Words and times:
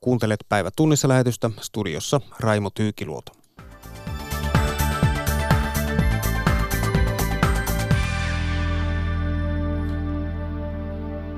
Kuuntelet 0.00 0.40
päivä 0.48 0.70
tunnissa 0.76 1.08
lähetystä 1.08 1.50
studiossa 1.60 2.20
Raimo 2.40 2.70
Tyykiluoto. 2.70 3.32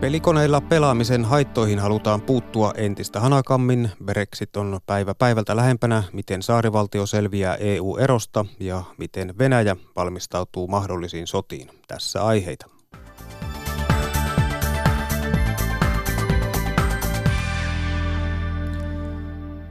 Pelikoneilla 0.00 0.60
pelaamisen 0.60 1.24
haittoihin 1.24 1.78
halutaan 1.78 2.20
puuttua 2.22 2.72
entistä 2.76 3.20
hanakammin. 3.20 3.90
Brexit 4.04 4.56
on 4.56 4.80
päivä 4.86 5.14
päivältä 5.14 5.56
lähempänä, 5.56 6.02
miten 6.12 6.42
saarivaltio 6.42 7.06
selviää 7.06 7.54
EU-erosta 7.54 8.44
ja 8.60 8.82
miten 8.98 9.38
Venäjä 9.38 9.76
valmistautuu 9.96 10.68
mahdollisiin 10.68 11.26
sotiin. 11.26 11.70
Tässä 11.88 12.24
aiheita. 12.24 12.79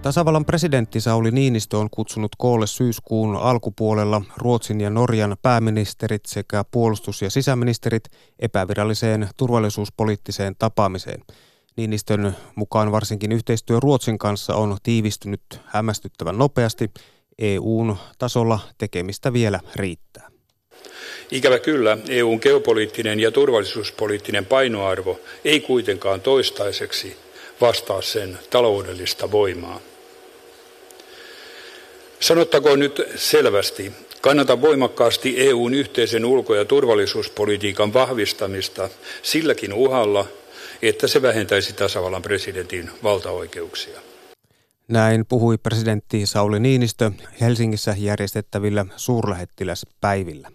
Tasavallan 0.02 0.46
presidentti 0.46 1.02
Sauli 1.02 1.32
Niinistö 1.32 1.78
on 1.78 1.90
kutsunut 1.92 2.32
koolle 2.38 2.68
syyskuun 2.68 3.36
alkupuolella 3.36 4.22
Ruotsin 4.38 4.82
ja 4.82 4.90
Norjan 4.90 5.38
pääministerit 5.42 6.26
sekä 6.26 6.64
puolustus- 6.72 7.22
ja 7.22 7.30
sisäministerit 7.30 8.04
epäviralliseen 8.40 9.30
turvallisuuspoliittiseen 9.38 10.56
tapaamiseen. 10.60 11.24
Niinistön 11.78 12.36
mukaan 12.56 12.92
varsinkin 12.92 13.32
yhteistyö 13.32 13.80
Ruotsin 13.80 14.18
kanssa 14.18 14.56
on 14.56 14.78
tiivistynyt 14.84 15.42
hämmästyttävän 15.66 16.38
nopeasti. 16.38 16.92
EUn 17.40 17.98
tasolla 18.18 18.60
tekemistä 18.78 19.34
vielä 19.34 19.60
riittää. 19.76 20.30
Ikävä 21.32 21.60
kyllä, 21.60 21.98
EUn 22.10 22.40
geopoliittinen 22.42 23.20
ja 23.20 23.32
turvallisuuspoliittinen 23.32 24.46
painoarvo 24.46 25.20
ei 25.46 25.60
kuitenkaan 25.60 26.22
toistaiseksi 26.22 27.18
vastaa 27.62 28.02
sen 28.02 28.40
taloudellista 28.50 29.32
voimaa. 29.32 29.80
Sanottakoon 32.20 32.80
nyt 32.80 33.02
selvästi, 33.16 33.92
kannatan 34.22 34.62
voimakkaasti 34.62 35.34
EUn 35.38 35.74
yhteisen 35.74 36.26
ulko- 36.26 36.56
ja 36.56 36.66
turvallisuuspolitiikan 36.66 37.94
vahvistamista 37.94 38.90
silläkin 39.22 39.74
uhalla, 39.74 40.26
että 40.82 41.08
se 41.08 41.22
vähentäisi 41.22 41.74
tasavallan 41.74 42.22
presidentin 42.22 42.90
valtaoikeuksia. 43.04 44.00
Näin 44.88 45.26
puhui 45.26 45.58
presidentti 45.58 46.26
Sauli 46.26 46.60
Niinistö 46.60 47.12
Helsingissä 47.42 47.96
järjestettävillä 47.98 48.86
suurlähettiläspäivillä. 48.96 50.52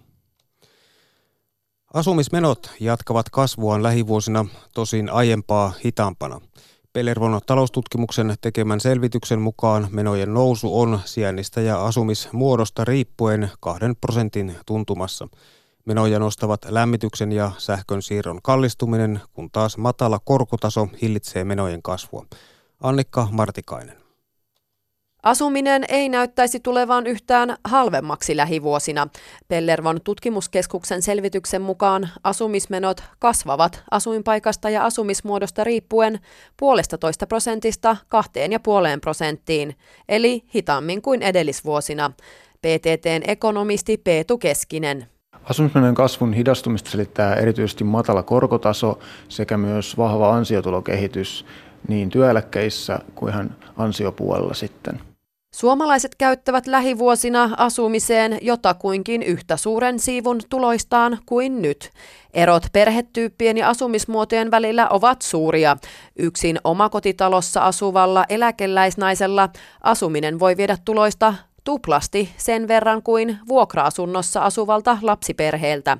Asumismenot 1.94 2.70
jatkavat 2.80 3.30
kasvuaan 3.30 3.82
lähivuosina 3.82 4.46
tosin 4.74 5.10
aiempaa 5.10 5.72
hitaampana– 5.84 6.40
Pellervon 6.94 7.40
taloustutkimuksen 7.46 8.34
tekemän 8.40 8.80
selvityksen 8.80 9.40
mukaan 9.40 9.88
menojen 9.90 10.34
nousu 10.34 10.80
on 10.80 11.00
sijainnista 11.04 11.60
ja 11.60 11.86
asumismuodosta 11.86 12.84
riippuen 12.84 13.50
kahden 13.60 13.96
prosentin 13.96 14.56
tuntumassa. 14.66 15.28
Menoja 15.84 16.18
nostavat 16.18 16.60
lämmityksen 16.68 17.32
ja 17.32 17.50
sähkön 17.58 18.02
siirron 18.02 18.42
kallistuminen, 18.42 19.20
kun 19.32 19.50
taas 19.50 19.76
matala 19.78 20.18
korkotaso 20.24 20.88
hillitsee 21.02 21.44
menojen 21.44 21.82
kasvua. 21.82 22.26
Annikka 22.80 23.28
Martikainen. 23.30 24.03
Asuminen 25.24 25.84
ei 25.88 26.08
näyttäisi 26.08 26.60
tulevan 26.60 27.06
yhtään 27.06 27.56
halvemmaksi 27.64 28.36
lähivuosina. 28.36 29.08
Pellervon 29.48 30.00
tutkimuskeskuksen 30.04 31.02
selvityksen 31.02 31.62
mukaan 31.62 32.08
asumismenot 32.24 33.02
kasvavat 33.18 33.82
asuinpaikasta 33.90 34.70
ja 34.70 34.84
asumismuodosta 34.84 35.64
riippuen 35.64 36.20
puolesta 36.56 36.98
toista 36.98 37.26
prosentista 37.26 37.96
kahteen 38.08 38.52
ja 38.52 38.60
puoleen 38.60 39.00
prosenttiin, 39.00 39.76
eli 40.08 40.44
hitaammin 40.54 41.02
kuin 41.02 41.22
edellisvuosina. 41.22 42.10
PTTn 42.58 43.30
ekonomisti 43.30 43.96
Peetu 43.96 44.38
Keskinen. 44.38 45.06
Asumismenojen 45.44 45.94
kasvun 45.94 46.32
hidastumista 46.32 46.90
selittää 46.90 47.34
erityisesti 47.34 47.84
matala 47.84 48.22
korkotaso 48.22 48.98
sekä 49.28 49.56
myös 49.56 49.98
vahva 49.98 50.34
ansiotulokehitys 50.34 51.46
niin 51.88 52.10
työeläkkeissä 52.10 52.98
kuin 53.14 53.32
ihan 53.32 53.56
ansiopuolella 53.76 54.54
sitten. 54.54 55.00
Suomalaiset 55.54 56.14
käyttävät 56.14 56.66
lähivuosina 56.66 57.50
asumiseen 57.56 58.38
jotakuinkin 58.42 59.22
yhtä 59.22 59.56
suuren 59.56 59.98
siivun 59.98 60.40
tuloistaan 60.48 61.18
kuin 61.26 61.62
nyt. 61.62 61.90
Erot 62.32 62.66
perhetyyppien 62.72 63.56
ja 63.56 63.68
asumismuotojen 63.68 64.50
välillä 64.50 64.88
ovat 64.88 65.22
suuria. 65.22 65.76
Yksin 66.18 66.58
omakotitalossa 66.64 67.60
asuvalla 67.60 68.24
eläkeläisnaisella 68.28 69.48
asuminen 69.80 70.38
voi 70.38 70.56
viedä 70.56 70.76
tuloista 70.84 71.34
tuplasti 71.64 72.30
sen 72.36 72.68
verran 72.68 73.02
kuin 73.02 73.38
vuokra-asunnossa 73.48 74.40
asuvalta 74.40 74.98
lapsiperheeltä. 75.02 75.98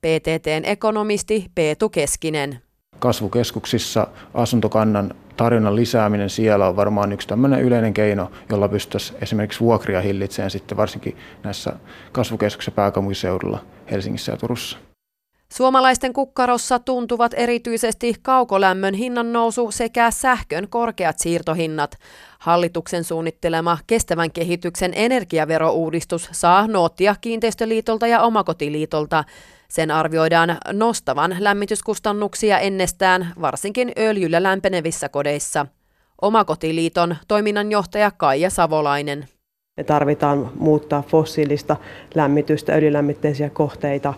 PTTn 0.00 0.62
ekonomisti 0.64 1.46
Peetu 1.54 1.88
Keskinen. 1.88 2.60
Kasvukeskuksissa 2.98 4.06
asuntokannan 4.34 5.14
tarjonnan 5.36 5.76
lisääminen 5.76 6.30
siellä 6.30 6.68
on 6.68 6.76
varmaan 6.76 7.12
yksi 7.12 7.28
tämmöinen 7.28 7.62
yleinen 7.62 7.94
keino, 7.94 8.30
jolla 8.50 8.68
pystyisi 8.68 9.14
esimerkiksi 9.22 9.60
vuokria 9.60 10.00
hillitsemään 10.00 10.50
sitten 10.50 10.76
varsinkin 10.76 11.16
näissä 11.42 11.72
kasvukeskuksissa 12.12 12.70
pääkaupunkiseudulla 12.70 13.58
Helsingissä 13.90 14.32
ja 14.32 14.36
Turussa. 14.36 14.78
Suomalaisten 15.52 16.12
kukkarossa 16.12 16.78
tuntuvat 16.78 17.34
erityisesti 17.36 18.14
kaukolämmön 18.22 18.94
hinnan 18.94 19.32
nousu 19.32 19.70
sekä 19.70 20.10
sähkön 20.10 20.68
korkeat 20.68 21.18
siirtohinnat. 21.18 21.98
Hallituksen 22.38 23.04
suunnittelema 23.04 23.78
kestävän 23.86 24.30
kehityksen 24.30 24.92
energiaverouudistus 24.94 26.28
saa 26.32 26.66
noottia 26.66 27.16
kiinteistöliitolta 27.20 28.06
ja 28.06 28.22
omakotiliitolta. 28.22 29.24
Sen 29.72 29.90
arvioidaan 29.90 30.58
nostavan 30.72 31.36
lämmityskustannuksia 31.38 32.58
ennestään, 32.58 33.32
varsinkin 33.40 33.92
öljyllä 33.98 34.42
lämpenevissä 34.42 35.08
kodeissa. 35.08 35.66
Omakotiliiton 36.22 37.16
toiminnanjohtaja 37.28 38.10
Kaija 38.10 38.50
Savolainen. 38.50 39.28
Me 39.76 39.84
tarvitaan 39.84 40.50
muuttaa 40.56 41.02
fossiilista 41.02 41.76
lämmitystä, 42.14 42.72
öljylämmitteisiä 42.72 43.50
kohteita 43.50 44.14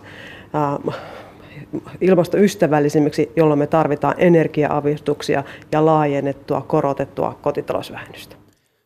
ilmastoystävällisemmiksi, 2.01 3.31
jolloin 3.35 3.59
me 3.59 3.67
tarvitaan 3.67 4.15
energiaavistuksia 4.17 5.43
ja 5.71 5.85
laajennettua 5.85 6.61
korotettua 6.61 7.39
kotitalousvähennystä. 7.41 8.35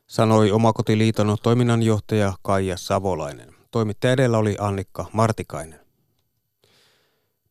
Sanoi 0.08 0.52
Omakotiliiton 0.52 1.38
toiminnanjohtaja 1.44 2.34
Kaija 2.42 2.78
Savolainen. 2.78 3.50
Toimittaja 3.72 4.14
edellä 4.14 4.38
oli 4.38 4.56
Annikka 4.60 5.06
Martikainen. 5.14 5.89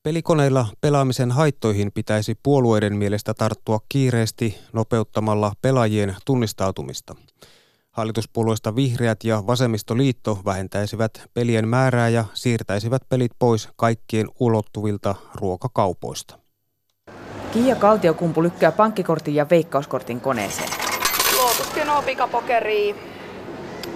Pelikoneilla 0.09 0.67
pelaamisen 0.81 1.31
haittoihin 1.31 1.93
pitäisi 1.93 2.39
puolueiden 2.43 2.97
mielestä 2.97 3.35
tarttua 3.35 3.79
kiireesti 3.89 4.59
nopeuttamalla 4.73 5.53
pelaajien 5.63 6.17
tunnistautumista. 6.25 7.15
Hallituspuolueista 7.91 8.77
Vihreät 8.77 9.25
ja 9.25 9.43
Vasemmistoliitto 9.47 10.39
vähentäisivät 10.45 11.23
pelien 11.35 11.69
määrää 11.69 12.09
ja 12.09 12.25
siirtäisivät 12.35 13.03
pelit 13.09 13.33
pois 13.39 13.69
kaikkien 13.77 14.29
ulottuvilta 14.41 15.15
ruokakaupoista. 15.35 16.39
Kiia 17.53 17.77
Kaltiokumpu 17.77 18.43
lykkää 18.43 18.73
pankkikortin 18.73 19.35
ja 19.35 19.47
veikkauskortin 19.51 20.21
koneeseen. 20.21 20.71
Lotus, 21.37 21.67
Keno, 21.75 22.03
Pikapokeri, 22.03 22.97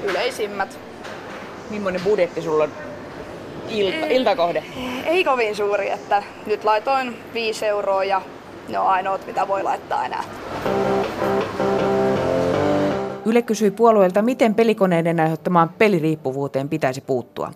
yleisimmät. 0.03 0.79
Millainen 1.71 2.03
budjetti 2.05 2.43
sulla 2.43 2.65
on 2.65 2.92
ilta, 3.69 4.07
iltakohde? 4.07 4.65
Ei 5.07 5.25
kovin 5.25 5.57
suuri, 5.57 5.91
että 5.91 6.23
nyt 6.47 6.65
laitoin 6.65 7.17
5 7.35 7.67
euroa 7.67 8.05
ja 8.05 8.23
ne 8.69 8.79
on 8.79 8.87
ainoat, 8.87 9.27
mitä 9.27 9.49
voi 9.49 9.63
laittaa 9.63 10.05
enää. 10.05 10.25
Yle 13.27 13.43
kysyi 13.43 13.71
puolueelta, 13.71 14.23
miten 14.23 14.55
pelikoneiden 14.55 15.21
aiheuttamaan 15.21 15.69
peliriippuvuuteen 15.69 16.69
pitäisi 16.69 17.01
puuttua. 17.01 17.53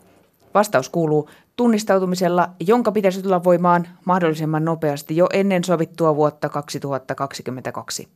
Vastaus 0.54 0.88
kuuluu 0.88 1.28
tunnistautumisella, 1.56 2.48
jonka 2.66 2.92
pitäisi 2.92 3.22
tulla 3.22 3.44
voimaan 3.44 3.88
mahdollisimman 4.04 4.64
nopeasti 4.64 5.16
jo 5.16 5.26
ennen 5.32 5.64
sovittua 5.64 6.16
vuotta 6.16 6.48
2022. 6.48 8.08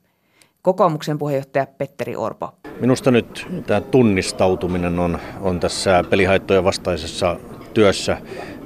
Kokoomuksen 0.62 1.18
puheenjohtaja 1.18 1.66
Petteri 1.78 2.16
Orpo. 2.16 2.52
Minusta 2.80 3.10
nyt 3.10 3.46
tämä 3.66 3.80
tunnistautuminen 3.80 4.98
on, 4.98 5.18
on 5.40 5.60
tässä 5.60 6.04
pelihaittojen 6.10 6.64
vastaisessa 6.64 7.36
työssä, 7.74 8.16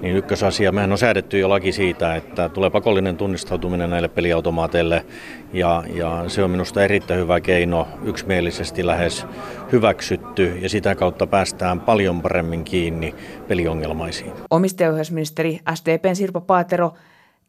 niin 0.01 0.17
ykkösasia, 0.17 0.73
mehän 0.73 0.93
on 0.93 0.99
säädetty 0.99 1.39
jo 1.39 1.49
laki 1.49 1.73
siitä, 1.73 2.15
että 2.15 2.49
tulee 2.49 2.71
pakollinen 2.71 3.17
tunnistautuminen 3.17 3.91
näille 3.91 4.09
peliautomaateille 4.09 5.05
ja, 5.53 5.83
ja 5.95 6.25
se 6.27 6.45
on 6.45 6.51
minusta 6.51 6.85
erittäin 6.85 7.21
hyvä 7.21 7.41
keino, 7.41 7.89
yksimielisesti 8.05 8.87
lähes 8.87 9.27
hyväksytty 9.73 10.53
ja 10.61 10.69
sitä 10.69 10.95
kautta 10.95 11.27
päästään 11.27 11.81
paljon 11.81 12.23
paremmin 12.23 12.65
kiinni 12.65 13.15
peliongelmaisiin. 13.49 14.33
Omistajaohjausministeri 14.51 15.59
SDPn 15.75 16.17
Sirpa 16.17 16.41
Paatero 16.41 16.93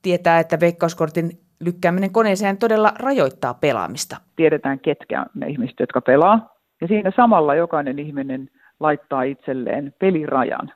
tietää, 0.01 0.40
että 0.40 0.60
veikkauskortin 0.60 1.31
Lykkääminen 1.60 2.12
koneeseen 2.12 2.58
todella 2.58 2.94
rajoittaa 3.00 3.54
pelaamista. 3.54 4.18
Tiedetään, 4.36 4.80
ketkä 4.80 5.25
ne 5.36 5.48
ihmiset, 5.48 5.75
jotka 5.80 6.01
pelaa. 6.01 6.56
Ja 6.81 6.88
siinä 6.88 7.12
samalla 7.16 7.56
jokainen 7.56 8.00
ihminen 8.00 8.50
laittaa 8.80 9.24
itselleen 9.24 9.94
pelirajan. 10.00 10.72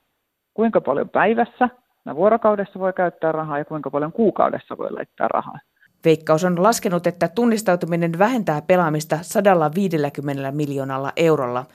Kuinka 0.59 0.81
paljon 0.81 1.09
päivässä, 1.09 1.69
vuorokaudessa 2.15 2.79
voi 2.79 2.93
käyttää 2.93 3.31
rahaa 3.31 3.57
ja 3.57 3.65
kuinka 3.65 3.91
paljon 3.91 4.11
kuukaudessa 4.11 4.77
voi 4.77 4.91
laittaa 4.91 5.27
rahaa. 5.27 5.59
Veikkaus 6.05 6.43
on 6.43 6.63
laskenut, 6.63 7.07
että 7.07 7.27
tunnistautuminen 7.27 8.11
vähentää 8.19 8.61
pelaamista 8.67 9.17
150 9.21 10.51
miljoonalla 10.51 11.11
eurolla. 11.17 11.65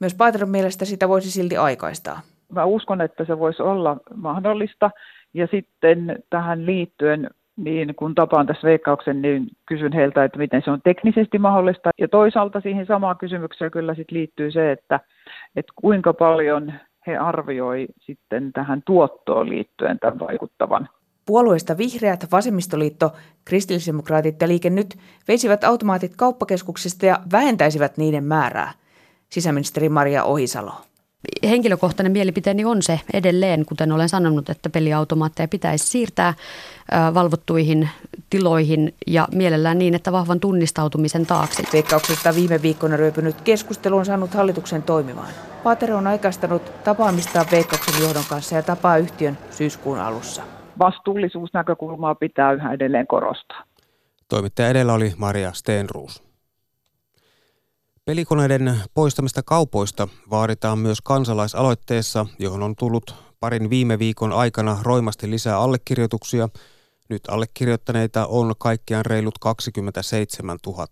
Myös 0.00 0.14
Paateron 0.14 0.48
mielestä 0.48 0.84
sitä 0.84 1.08
voisi 1.08 1.30
silti 1.30 1.56
aikaistaa. 1.56 2.20
Mä 2.52 2.64
uskon, 2.64 3.00
että 3.00 3.24
se 3.24 3.38
voisi 3.38 3.62
olla 3.62 3.96
mahdollista. 4.14 4.90
Ja 5.34 5.46
sitten 5.50 6.22
tähän 6.30 6.66
liittyen, 6.66 7.30
niin 7.56 7.94
kun 7.94 8.14
tapaan 8.14 8.46
tässä 8.46 8.68
veikkauksen, 8.68 9.22
niin 9.22 9.46
kysyn 9.66 9.92
heiltä, 9.92 10.24
että 10.24 10.38
miten 10.38 10.62
se 10.64 10.70
on 10.70 10.80
teknisesti 10.84 11.38
mahdollista. 11.38 11.90
Ja 12.00 12.08
toisaalta 12.08 12.60
siihen 12.60 12.86
samaan 12.86 13.18
kysymykseen 13.18 13.70
kyllä 13.70 13.94
sit 13.94 14.10
liittyy 14.10 14.50
se, 14.50 14.72
että, 14.72 15.00
että 15.56 15.72
kuinka 15.76 16.14
paljon 16.14 16.72
he 17.06 17.16
arvioi 17.16 17.86
sitten 18.00 18.52
tähän 18.52 18.82
tuottoon 18.86 19.48
liittyen 19.48 19.98
tämän 19.98 20.18
vaikuttavan. 20.18 20.88
Puolueista 21.26 21.78
vihreät, 21.78 22.26
vasemmistoliitto, 22.32 23.12
kristillisdemokraatit 23.44 24.40
ja 24.40 24.48
liike 24.48 24.70
nyt 24.70 24.98
veisivät 25.28 25.64
automaatit 25.64 26.16
kauppakeskuksista 26.16 27.06
ja 27.06 27.20
vähentäisivät 27.32 27.96
niiden 27.96 28.24
määrää. 28.24 28.72
Sisäministeri 29.28 29.88
Maria 29.88 30.24
Ohisalo 30.24 30.72
henkilökohtainen 31.42 32.12
mielipiteeni 32.12 32.64
on 32.64 32.82
se 32.82 33.00
edelleen, 33.12 33.66
kuten 33.66 33.92
olen 33.92 34.08
sanonut, 34.08 34.50
että 34.50 34.70
peliautomaatteja 34.70 35.48
pitäisi 35.48 35.86
siirtää 35.86 36.34
valvottuihin 37.14 37.88
tiloihin 38.30 38.94
ja 39.06 39.28
mielellään 39.34 39.78
niin, 39.78 39.94
että 39.94 40.12
vahvan 40.12 40.40
tunnistautumisen 40.40 41.26
taakse. 41.26 41.62
Veikkauksesta 41.72 42.34
viime 42.34 42.62
viikkoina 42.62 42.96
ryöpynyt 42.96 43.40
keskustelu 43.40 43.96
on 43.96 44.04
saanut 44.04 44.34
hallituksen 44.34 44.82
toimimaan. 44.82 45.32
Paatero 45.62 45.96
on 45.96 46.06
aikaistanut 46.06 46.84
tapaamista 46.84 47.46
Veikkauksen 47.52 48.02
johdon 48.02 48.24
kanssa 48.28 48.56
ja 48.56 48.62
tapaa 48.62 48.96
yhtiön 48.96 49.38
syyskuun 49.50 49.98
alussa. 49.98 50.42
Vastuullisuusnäkökulmaa 50.78 52.14
pitää 52.14 52.52
yhä 52.52 52.72
edelleen 52.72 53.06
korostaa. 53.06 53.64
Toimittaja 54.28 54.68
edellä 54.68 54.92
oli 54.92 55.12
Maria 55.16 55.52
Steenruus. 55.52 56.31
Pelikoneiden 58.04 58.80
poistamista 58.94 59.42
kaupoista 59.42 60.08
vaaditaan 60.30 60.78
myös 60.78 61.00
kansalaisaloitteessa, 61.00 62.26
johon 62.38 62.62
on 62.62 62.76
tullut 62.76 63.14
parin 63.40 63.70
viime 63.70 63.98
viikon 63.98 64.32
aikana 64.32 64.78
roimasti 64.82 65.30
lisää 65.30 65.58
allekirjoituksia. 65.58 66.48
Nyt 67.08 67.22
allekirjoittaneita 67.28 68.26
on 68.26 68.54
kaikkiaan 68.58 69.06
reilut 69.06 69.38
27 69.38 70.58
000. 70.66 70.86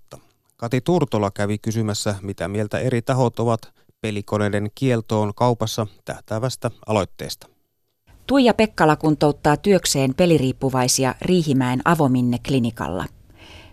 Kati 0.57 0.81
Turtola 0.81 1.31
kävi 1.31 1.59
kysymässä, 1.59 2.15
mitä 2.23 2.49
mieltä 2.49 2.79
eri 2.79 3.03
tahot 3.03 3.39
ovat 3.39 3.61
pelikoneiden 4.01 4.71
kieltoon 4.75 5.35
kaupassa 5.35 5.87
tähtäävästä 6.05 6.71
aloitteesta. 6.87 7.47
Tuija 8.27 8.55
Pekkala 8.55 8.97
kuntouttaa 8.97 9.57
työkseen 9.57 10.15
peliriippuvaisia 10.15 11.15
Riihimäen 11.21 11.81
avominne-klinikalla. 11.85 13.05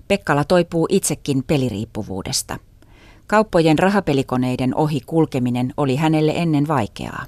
Pekkala 0.08 0.44
toipuu 0.44 0.88
itsekin 0.90 1.44
peliriippuvuudesta– 1.44 2.60
Kauppojen 3.28 3.80
rahapelikoneiden 3.80 4.76
ohi 4.76 5.02
kulkeminen 5.06 5.74
oli 5.78 5.96
hänelle 5.96 6.34
ennen 6.36 6.68
vaikeaa. 6.68 7.26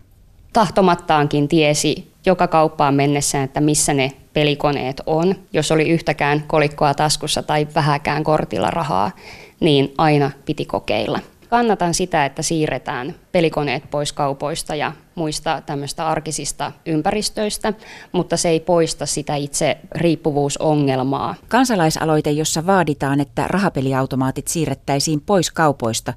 Tahtomattaankin 0.54 1.48
tiesi 1.48 2.12
joka 2.26 2.48
kauppaan 2.48 2.96
mennessään, 2.96 3.44
että 3.44 3.62
missä 3.62 3.94
ne 3.94 4.12
pelikoneet 4.34 5.02
on. 5.06 5.36
Jos 5.54 5.72
oli 5.72 5.90
yhtäkään 5.90 6.44
kolikkoa 6.48 6.94
taskussa 6.94 7.44
tai 7.44 7.68
vähäkään 7.76 8.24
kortilla 8.24 8.72
rahaa, 8.72 9.12
niin 9.60 9.94
aina 9.98 10.32
piti 10.46 10.66
kokeilla. 10.66 11.20
Kannatan 11.50 11.94
sitä, 11.94 12.26
että 12.26 12.42
siirretään 12.42 13.16
pelikoneet 13.32 13.84
pois 13.92 14.14
kaupoista 14.14 14.76
ja 14.76 14.92
muista 15.16 15.62
tämmöistä 15.66 16.08
arkisista 16.08 16.72
ympäristöistä, 16.86 17.74
mutta 18.12 18.38
se 18.38 18.50
ei 18.50 18.60
poista 18.60 19.06
sitä 19.06 19.36
itse 19.36 19.78
riippuvuusongelmaa. 19.96 21.36
Kansalaisaloite, 21.48 22.32
jossa 22.32 22.66
vaaditaan, 22.66 23.20
että 23.20 23.48
rahapeliautomaatit 23.48 24.48
siirrettäisiin 24.48 25.22
pois 25.22 25.52
kaupoista, 25.52 26.14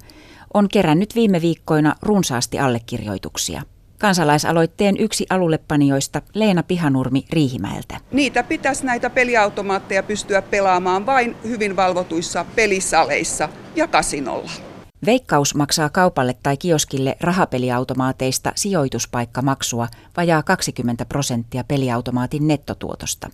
on 0.53 0.69
kerännyt 0.69 1.15
viime 1.15 1.41
viikkoina 1.41 1.95
runsaasti 2.01 2.59
allekirjoituksia. 2.59 3.61
Kansalaisaloitteen 3.99 4.97
yksi 4.97 5.25
alullepanijoista 5.29 6.21
Leena 6.33 6.63
Pihanurmi 6.63 7.25
Riihimäeltä. 7.29 7.97
Niitä 8.11 8.43
pitäisi 8.43 8.85
näitä 8.85 9.09
peliautomaatteja 9.09 10.03
pystyä 10.03 10.41
pelaamaan 10.41 11.05
vain 11.05 11.35
hyvin 11.43 11.75
valvotuissa 11.75 12.45
pelisaleissa 12.55 13.49
ja 13.75 13.87
kasinolla. 13.87 14.72
Veikkaus 15.05 15.55
maksaa 15.55 15.89
kaupalle 15.89 16.33
tai 16.43 16.57
kioskille 16.57 17.15
rahapeliautomaateista 17.21 18.51
sijoituspaikkamaksua 18.55 19.87
vajaa 20.17 20.43
20 20.43 21.05
prosenttia 21.05 21.63
peliautomaatin 21.67 22.47
nettotuotosta. 22.47 23.29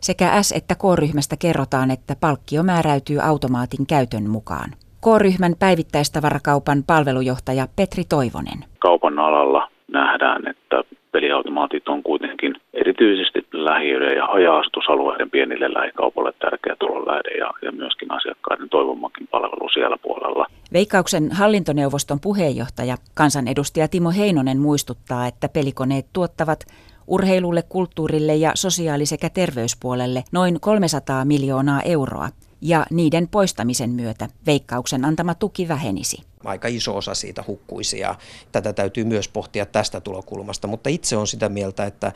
Sekä 0.00 0.42
S- 0.42 0.52
että 0.52 0.74
K-ryhmästä 0.74 1.36
kerrotaan, 1.36 1.90
että 1.90 2.16
palkkio 2.20 2.62
määräytyy 2.62 3.20
automaatin 3.22 3.86
käytön 3.86 4.30
mukaan. 4.30 4.70
K-ryhmän 5.00 5.54
päivittäistavarakaupan 5.58 6.84
palvelujohtaja 6.86 7.66
Petri 7.76 8.04
Toivonen. 8.08 8.64
Kaupan 8.78 9.18
alalla 9.18 9.70
nähdään, 9.92 10.48
että 10.48 10.99
peliautomaatit 11.12 11.88
on 11.88 12.02
kuitenkin 12.02 12.54
erityisesti 12.74 13.46
lähiöiden 13.52 14.16
ja 14.16 14.26
haja-asutusalueiden 14.26 15.30
pienille 15.30 15.72
lähikaupoille 15.72 16.32
tärkeä 16.38 16.76
tulonlähde 16.78 17.30
ja, 17.30 17.50
ja 17.62 17.72
myöskin 17.72 18.12
asiakkaiden 18.12 18.68
toivomakin 18.68 19.28
palvelu 19.30 19.68
siellä 19.68 19.96
puolella. 20.02 20.46
Veikkauksen 20.72 21.32
hallintoneuvoston 21.32 22.20
puheenjohtaja, 22.20 22.96
kansanedustaja 23.14 23.88
Timo 23.88 24.10
Heinonen 24.10 24.58
muistuttaa, 24.58 25.26
että 25.26 25.48
pelikoneet 25.48 26.06
tuottavat 26.12 26.60
urheilulle, 27.06 27.62
kulttuurille 27.68 28.34
ja 28.34 28.50
sosiaali- 28.54 29.06
sekä 29.06 29.28
terveyspuolelle 29.30 30.22
noin 30.32 30.60
300 30.60 31.24
miljoonaa 31.24 31.82
euroa– 31.82 32.28
ja 32.62 32.86
niiden 32.90 33.28
poistamisen 33.28 33.90
myötä 33.90 34.28
veikkauksen 34.46 35.04
antama 35.04 35.34
tuki 35.34 35.68
vähenisi. 35.68 36.29
Aika 36.44 36.68
iso 36.68 36.96
osa 36.96 37.14
siitä 37.14 37.44
hukkuisi 37.46 37.98
ja 37.98 38.14
tätä 38.52 38.72
täytyy 38.72 39.04
myös 39.04 39.28
pohtia 39.28 39.66
tästä 39.66 40.00
tulokulmasta, 40.00 40.66
mutta 40.66 40.90
itse 40.90 41.16
on 41.16 41.26
sitä 41.26 41.48
mieltä, 41.48 41.84
että 41.84 42.12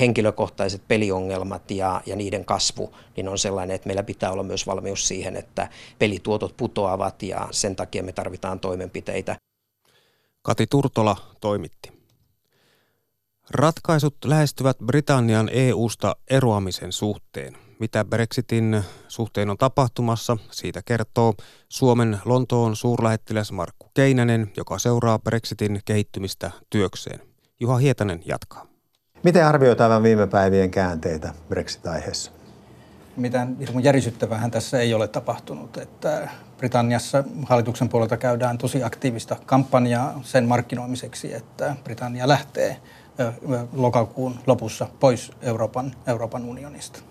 henkilökohtaiset 0.00 0.82
peliongelmat 0.88 1.70
ja, 1.70 2.02
ja 2.06 2.16
niiden 2.16 2.44
kasvu 2.44 2.94
niin 3.16 3.28
on 3.28 3.38
sellainen, 3.38 3.74
että 3.74 3.86
meillä 3.86 4.02
pitää 4.02 4.32
olla 4.32 4.42
myös 4.42 4.66
valmius 4.66 5.08
siihen, 5.08 5.36
että 5.36 5.68
pelituotot 5.98 6.56
putoavat 6.56 7.22
ja 7.22 7.48
sen 7.50 7.76
takia 7.76 8.02
me 8.02 8.12
tarvitaan 8.12 8.60
toimenpiteitä. 8.60 9.36
Kati 10.42 10.66
Turtola 10.66 11.16
toimitti. 11.40 11.92
Ratkaisut 13.50 14.16
lähestyvät 14.24 14.76
Britannian 14.86 15.50
EU-sta 15.52 16.16
eroamisen 16.30 16.92
suhteen 16.92 17.69
mitä 17.80 18.04
Brexitin 18.04 18.82
suhteen 19.08 19.50
on 19.50 19.58
tapahtumassa. 19.58 20.36
Siitä 20.50 20.82
kertoo 20.84 21.34
Suomen 21.68 22.18
Lontoon 22.24 22.76
suurlähettiläs 22.76 23.52
Markku 23.52 23.90
Keinänen, 23.94 24.52
joka 24.56 24.78
seuraa 24.78 25.18
Brexitin 25.18 25.80
kehittymistä 25.84 26.50
työkseen. 26.70 27.20
Juha 27.60 27.76
Hietanen 27.76 28.22
jatkaa. 28.24 28.66
Miten 29.22 29.46
arvioit 29.46 29.80
aivan 29.80 30.02
viime 30.02 30.26
päivien 30.26 30.70
käänteitä 30.70 31.34
Brexit-aiheessa? 31.48 32.30
Mitään 33.16 33.56
hirveän 33.58 33.84
järisyttävää 33.84 34.48
tässä 34.50 34.80
ei 34.80 34.94
ole 34.94 35.08
tapahtunut. 35.08 35.76
Että 35.76 36.28
Britanniassa 36.58 37.24
hallituksen 37.46 37.88
puolelta 37.88 38.16
käydään 38.16 38.58
tosi 38.58 38.82
aktiivista 38.82 39.36
kampanjaa 39.46 40.20
sen 40.22 40.48
markkinoimiseksi, 40.48 41.34
että 41.34 41.76
Britannia 41.84 42.28
lähtee 42.28 42.76
lokakuun 43.72 44.38
lopussa 44.46 44.86
pois 45.00 45.32
Euroopan, 45.42 45.94
Euroopan 46.06 46.44
unionista. 46.44 47.09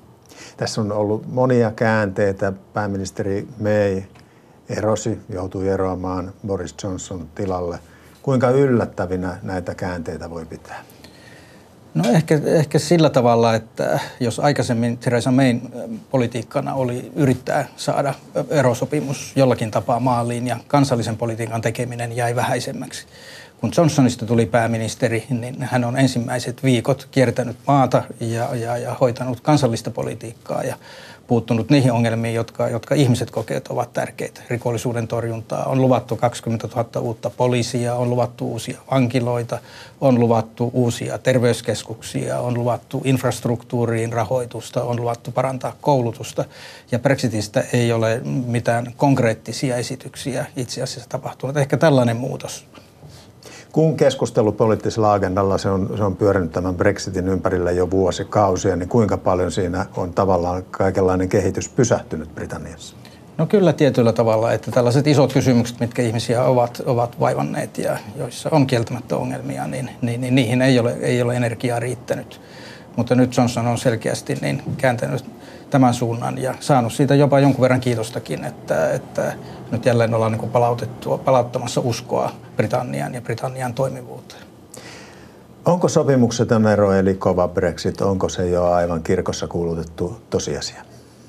Tässä 0.58 0.82
on 0.82 0.92
ollut 0.92 1.28
monia 1.28 1.72
käänteitä. 1.72 2.54
Pääministeri 2.74 3.48
May 3.60 4.02
erosi, 4.70 5.20
joutui 5.30 5.68
eroamaan 5.68 6.34
Boris 6.48 6.76
Johnson 6.84 7.28
tilalle. 7.36 7.80
Kuinka 8.22 8.50
yllättävinä 8.50 9.38
näitä 9.44 9.76
käänteitä 9.76 10.30
voi 10.30 10.46
pitää? 10.46 10.84
No 11.94 12.04
ehkä, 12.10 12.42
ehkä 12.46 12.80
sillä 12.80 13.10
tavalla, 13.10 13.56
että 13.56 14.00
jos 14.20 14.40
aikaisemmin 14.40 14.98
Theresa 14.98 15.32
Mayn 15.32 15.62
politiikkana 16.12 16.74
oli 16.74 17.12
yrittää 17.16 17.68
saada 17.76 18.14
erosopimus 18.50 19.34
jollakin 19.36 19.72
tapaa 19.72 20.00
maaliin 20.00 20.48
ja 20.48 20.58
kansallisen 20.68 21.18
politiikan 21.18 21.62
tekeminen 21.62 22.16
jäi 22.16 22.36
vähäisemmäksi, 22.36 23.08
kun 23.62 23.72
Johnsonista 23.78 24.26
tuli 24.26 24.46
pääministeri, 24.46 25.26
niin 25.30 25.62
hän 25.62 25.84
on 25.84 25.98
ensimmäiset 25.98 26.64
viikot 26.64 27.08
kiertänyt 27.12 27.58
maata 27.68 28.04
ja, 28.20 28.56
ja, 28.56 28.78
ja 28.78 28.94
hoitanut 29.02 29.40
kansallista 29.40 29.92
politiikkaa 29.92 30.64
ja 30.64 30.76
puuttunut 31.28 31.70
niihin 31.70 31.92
ongelmiin, 31.92 32.36
jotka, 32.36 32.70
jotka 32.70 32.96
ihmiset 32.96 33.32
kokevat 33.32 33.68
ovat 33.68 33.94
tärkeitä. 33.94 34.42
Rikollisuuden 34.50 35.08
torjuntaa, 35.08 35.66
on 35.66 35.82
luvattu 35.82 36.16
20 36.16 36.68
000 36.76 37.02
uutta 37.02 37.30
poliisia, 37.30 37.96
on 37.96 38.10
luvattu 38.10 38.52
uusia 38.52 38.80
vankiloita, 38.92 39.60
on 40.02 40.20
luvattu 40.20 40.72
uusia 40.74 41.18
terveyskeskuksia, 41.18 42.40
on 42.40 42.54
luvattu 42.54 43.02
infrastruktuuriin 43.06 44.14
rahoitusta, 44.14 44.84
on 44.84 45.02
luvattu 45.02 45.32
parantaa 45.32 45.76
koulutusta. 45.82 46.46
Ja 46.92 47.00
Brexitistä 47.00 47.64
ei 47.74 47.92
ole 47.92 48.22
mitään 48.46 48.94
konkreettisia 48.98 49.78
esityksiä 49.78 50.46
itse 50.56 50.82
asiassa 50.82 51.10
tapahtunut. 51.10 51.58
Ehkä 51.58 51.78
tällainen 51.78 52.18
muutos 52.18 52.66
kun 53.72 53.98
keskustelu 53.98 54.52
poliittisella 54.52 55.14
agendalla 55.14 55.58
se 55.58 55.70
on, 55.70 55.94
se 55.98 56.04
on 56.04 56.16
pyörinyt 56.16 56.52
tämän 56.52 56.76
Brexitin 56.76 57.28
ympärillä 57.28 57.72
jo 57.72 57.92
vuosikausia, 57.92 58.76
niin 58.76 58.90
kuinka 58.90 59.18
paljon 59.18 59.52
siinä 59.52 59.86
on 59.98 60.14
tavallaan 60.14 60.64
kaikenlainen 60.72 61.30
kehitys 61.30 61.70
pysähtynyt 61.70 62.36
Britanniassa? 62.36 62.96
No 63.38 63.46
kyllä 63.46 63.74
tietyllä 63.74 64.14
tavalla, 64.14 64.54
että 64.54 64.72
tällaiset 64.72 65.08
isot 65.08 65.34
kysymykset, 65.34 65.80
mitkä 65.80 66.02
ihmisiä 66.02 66.44
ovat, 66.44 66.82
ovat 66.86 67.20
vaivanneet 67.20 67.78
ja 67.78 67.98
joissa 68.16 68.50
on 68.52 68.68
kieltämättä 68.68 69.18
ongelmia, 69.18 69.68
niin, 69.68 69.90
niin, 70.02 70.22
niin 70.22 70.36
niihin 70.36 70.62
ei 70.62 70.80
ole, 70.80 70.98
ei 71.02 71.22
ole 71.22 71.36
energiaa 71.36 71.80
riittänyt. 71.80 72.42
Mutta 72.96 73.16
nyt 73.16 73.38
Johnson 73.38 73.68
on 73.68 73.78
selkeästi 73.78 74.36
niin 74.42 74.64
kääntänyt 74.78 75.26
tämän 75.70 75.94
suunnan 75.94 76.38
ja 76.38 76.54
saanut 76.60 76.94
siitä 76.94 77.16
jopa 77.16 77.40
jonkun 77.40 77.62
verran 77.62 77.82
kiitostakin, 77.82 78.46
että, 78.46 78.92
että 78.92 79.34
nyt 79.72 79.86
jälleen 79.86 80.14
ollaan 80.14 80.32
niin 80.32 80.50
palautettua, 80.50 81.18
palauttamassa 81.18 81.82
uskoa 81.82 82.32
Britannian 82.58 83.14
ja 83.14 83.22
Britannian 83.22 83.74
toimivuuteen. 83.74 84.42
Onko 85.66 85.88
sopimukseton 85.88 86.68
ero 86.68 86.94
eli 86.94 87.14
kova 87.14 87.48
Brexit, 87.48 88.02
onko 88.02 88.30
se 88.30 88.50
jo 88.50 88.72
aivan 88.72 89.04
kirkossa 89.04 89.48
kuulutettu 89.48 90.22
tosiasia? 90.30 90.82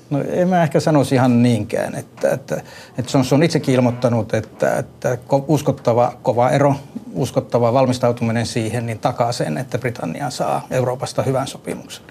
No 0.09 0.23
en 0.27 0.49
mä 0.49 0.63
ehkä 0.63 0.79
sanoisi 0.79 1.15
ihan 1.15 1.43
niinkään, 1.43 1.95
että, 1.95 2.29
että, 2.29 2.61
että 2.97 3.11
Johnson 3.13 3.39
on 3.39 3.43
itsekin 3.43 3.75
ilmoittanut, 3.75 4.33
että, 4.33 4.77
että 4.77 5.17
uskottava 5.47 6.13
kova 6.23 6.49
ero, 6.49 6.75
uskottava 7.13 7.73
valmistautuminen 7.73 8.45
siihen, 8.45 8.85
niin 8.85 8.99
takaa 8.99 9.31
sen, 9.31 9.57
että 9.57 9.77
Britannia 9.77 10.29
saa 10.29 10.67
Euroopasta 10.71 11.23
hyvän 11.23 11.47
sopimuksen. 11.47 12.03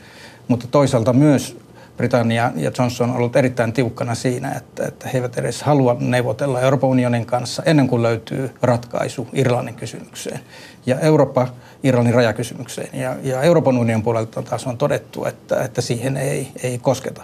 Mutta 0.49 0.67
toisaalta 0.67 1.13
myös 1.13 1.57
Britannia 2.00 2.52
ja 2.57 2.71
Johnson 2.78 3.11
on 3.11 3.16
ollut 3.16 3.37
erittäin 3.37 3.73
tiukkana 3.73 4.14
siinä, 4.14 4.52
että, 4.52 4.87
että 4.87 5.09
he 5.09 5.19
eivät 5.19 5.38
edes 5.38 5.62
halua 5.62 5.97
neuvotella 6.00 6.61
Euroopan 6.61 6.90
unionin 6.90 7.26
kanssa 7.26 7.62
ennen 7.66 7.88
kuin 7.88 8.02
löytyy 8.02 8.50
ratkaisu 8.62 9.28
Irlannin 9.33 9.75
kysymykseen 9.75 10.40
ja 10.87 11.00
Eurooppa 11.00 11.49
Irlannin 11.83 12.14
rajakysymykseen. 12.14 13.00
Ja, 13.00 13.16
ja 13.23 13.42
Euroopan 13.42 13.78
unionin 13.78 14.02
puolelta 14.02 14.42
taas 14.42 14.66
on 14.66 14.78
todettu, 14.78 15.25
että, 15.25 15.64
että 15.64 15.80
siihen 15.80 16.16
ei, 16.16 16.49
ei 16.62 16.78
kosketa. 16.78 17.23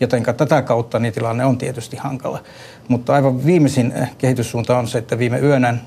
Joten 0.00 0.22
tätä 0.22 0.62
kautta 0.62 0.98
niin 0.98 1.14
tilanne 1.14 1.44
on 1.44 1.58
tietysti 1.58 1.96
hankala. 1.96 2.42
Mutta 2.88 3.14
aivan 3.14 3.44
viimeisin 3.46 3.92
eh, 3.92 4.10
kehityssuunta 4.18 4.78
on 4.78 4.88
se, 4.88 4.98
että 4.98 5.18
viime 5.18 5.38
yönä 5.38 5.68
eh, 5.68 5.78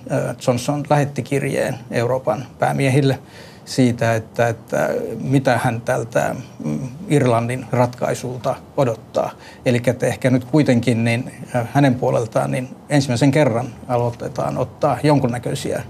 Johnson 0.48 0.84
lähetti 0.90 1.24
kirjeen 1.24 1.76
Euroopan 1.92 2.46
päämiehille– 2.60 3.20
siitä, 3.66 4.16
että, 4.16 4.48
että 4.48 4.90
mitä 5.22 5.58
hän 5.64 5.82
tältä 5.82 6.36
mm, 6.66 6.80
Irlannin 7.08 7.66
ratkaisulta 7.72 8.56
odottaa. 8.78 9.32
Eli 9.66 9.82
että 9.88 10.08
ehkä 10.08 10.30
nyt 10.30 10.46
kuitenkin 10.46 11.04
niin 11.04 11.34
hänen 11.74 11.96
puoleltaan 11.96 12.52
niin 12.52 12.70
ensimmäisen 12.90 13.32
kerran 13.32 13.68
aloitetaan 13.88 14.58
ottaa 14.58 14.98
jonkunnäköisiä 15.04 15.84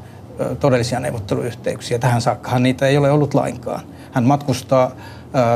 todellisia 0.60 1.00
neuvotteluyhteyksiä. 1.00 2.00
Tähän 2.00 2.22
saakkahan 2.22 2.64
niitä 2.64 2.88
ei 2.88 2.98
ole 2.98 3.12
ollut 3.12 3.34
lainkaan. 3.34 3.82
Hän 4.12 4.24
matkustaa 4.24 4.92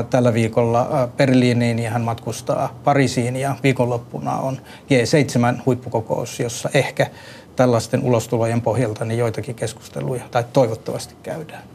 tällä 0.10 0.34
viikolla 0.34 1.10
Berliiniin 1.17 1.79
ja 1.79 1.91
hän 1.91 2.01
matkustaa 2.01 2.79
Pariisiin 2.84 3.36
ja 3.36 3.55
viikonloppuna 3.63 4.38
on 4.38 4.57
G7-huippukokous, 4.89 6.39
jossa 6.39 6.69
ehkä 6.74 7.07
tällaisten 7.55 8.03
ulostulojen 8.03 8.62
pohjalta 8.62 9.05
niin 9.05 9.19
joitakin 9.19 9.55
keskusteluja 9.55 10.24
tai 10.31 10.43
toivottavasti 10.53 11.15
käydään. 11.24 11.75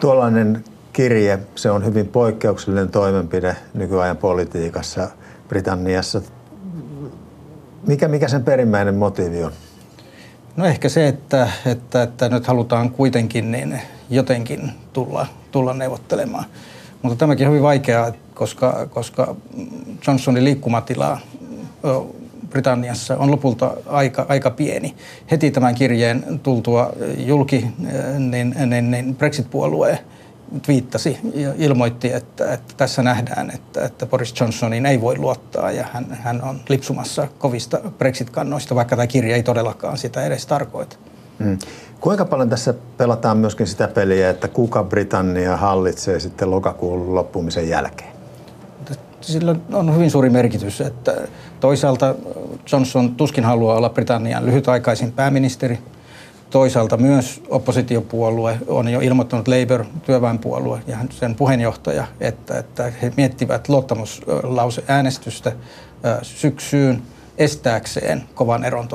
Tuollainen 0.00 0.64
kirje, 0.92 1.38
se 1.54 1.70
on 1.70 1.84
hyvin 1.84 2.08
poikkeuksellinen 2.08 2.88
toimenpide 2.88 3.56
nykyajan 3.74 4.16
politiikassa 4.16 5.10
Britanniassa. 5.48 6.22
Mikä, 7.86 8.08
mikä 8.08 8.28
sen 8.28 8.44
perimmäinen 8.44 8.94
motiivi 8.94 9.44
on? 9.44 9.52
No 10.56 10.66
ehkä 10.66 10.88
se, 10.88 11.08
että, 11.08 11.48
että, 11.66 12.02
että 12.02 12.28
nyt 12.28 12.46
halutaan 12.46 12.90
kuitenkin 12.90 13.52
niin 13.52 13.80
jotenkin 14.10 14.70
tulla, 14.92 15.26
tulla 15.50 15.74
neuvottelemaan. 15.74 16.44
Mutta 17.02 17.18
tämäkin 17.18 17.46
on 17.46 17.50
hyvin 17.50 17.62
vaikeaa, 17.62 18.12
koska, 18.34 18.86
koska 18.90 19.36
Johnsonin 20.06 20.44
liikkumatila 20.44 21.20
Britanniassa 22.56 23.16
on 23.16 23.30
lopulta 23.30 23.74
aika, 23.86 24.26
aika 24.28 24.50
pieni. 24.50 24.94
Heti 25.30 25.50
tämän 25.50 25.74
kirjeen 25.74 26.40
tultua 26.42 26.92
julki, 27.16 27.56
eh, 27.56 28.18
niin, 28.18 28.54
niin, 28.66 28.90
niin 28.90 29.16
Brexit-puolue 29.16 29.98
twiittasi 30.62 31.18
ja 31.34 31.52
ilmoitti, 31.56 32.12
että, 32.12 32.52
että 32.52 32.74
tässä 32.76 33.02
nähdään, 33.02 33.50
että, 33.54 33.84
että 33.84 34.06
Boris 34.06 34.40
Johnsonin 34.40 34.86
ei 34.86 35.00
voi 35.00 35.18
luottaa 35.18 35.70
ja 35.70 35.84
hän, 35.92 36.06
hän 36.10 36.42
on 36.42 36.60
lipsumassa 36.68 37.28
kovista 37.38 37.80
Brexit-kannoista, 37.98 38.74
vaikka 38.74 38.96
tämä 38.96 39.06
kirja 39.06 39.36
ei 39.36 39.42
todellakaan 39.42 39.98
sitä 39.98 40.26
edes 40.26 40.46
tarkoita. 40.46 40.96
Hmm. 41.44 41.58
Kuinka 42.00 42.24
paljon 42.24 42.48
tässä 42.48 42.74
pelataan 42.96 43.38
myöskin 43.38 43.66
sitä 43.66 43.88
peliä, 43.88 44.30
että 44.30 44.48
kuka 44.48 44.84
Britannia 44.84 45.56
hallitsee 45.56 46.20
sitten 46.20 46.50
lokakuun 46.50 47.14
loppumisen 47.14 47.68
jälkeen? 47.68 48.15
Sillä 49.26 49.56
on 49.72 49.94
hyvin 49.94 50.10
suuri 50.10 50.30
merkitys, 50.30 50.80
että 50.80 51.14
toisaalta 51.60 52.14
Johnson 52.72 53.14
tuskin 53.14 53.44
haluaa 53.44 53.76
olla 53.76 53.88
Britannian 53.88 54.46
lyhytaikaisin 54.46 55.12
pääministeri. 55.12 55.78
Toisaalta 56.50 56.96
myös 56.96 57.42
oppositiopuolue 57.48 58.58
on 58.68 58.88
jo 58.88 59.00
ilmoittanut 59.00 59.48
Labour, 59.48 59.84
työväenpuolue 60.04 60.80
ja 60.86 60.98
sen 61.10 61.34
puheenjohtaja, 61.34 62.06
että, 62.20 62.58
että 62.58 62.92
he 63.02 63.12
miettivät 63.16 63.68
luottamuslauseäänestystä 63.68 65.52
syksyyn 66.22 67.02
estääkseen 67.38 68.22
kovan 68.34 68.64
eron 68.64 68.88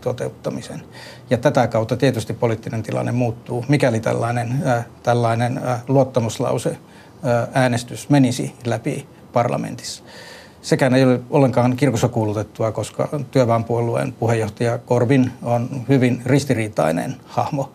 toteuttamisen. 0.00 0.82
Ja 1.30 1.38
tätä 1.38 1.66
kautta 1.66 1.96
tietysti 1.96 2.32
poliittinen 2.32 2.82
tilanne 2.82 3.12
muuttuu, 3.12 3.64
mikäli 3.68 4.00
tällainen, 4.00 4.62
tällainen 5.02 5.60
luottamuslause 5.88 6.78
äänestys 7.54 8.10
menisi 8.10 8.54
läpi 8.64 9.06
parlamentissa. 9.32 10.04
Sekään 10.62 10.94
ei 10.94 11.04
ole 11.04 11.20
ollenkaan 11.30 11.76
kirkossa 11.76 12.08
kuulutettua, 12.08 12.72
koska 12.72 13.08
työväenpuolueen 13.30 14.12
puheenjohtaja 14.12 14.78
Corbyn 14.78 15.32
on 15.42 15.68
hyvin 15.88 16.22
ristiriitainen 16.26 17.16
hahmo. 17.26 17.72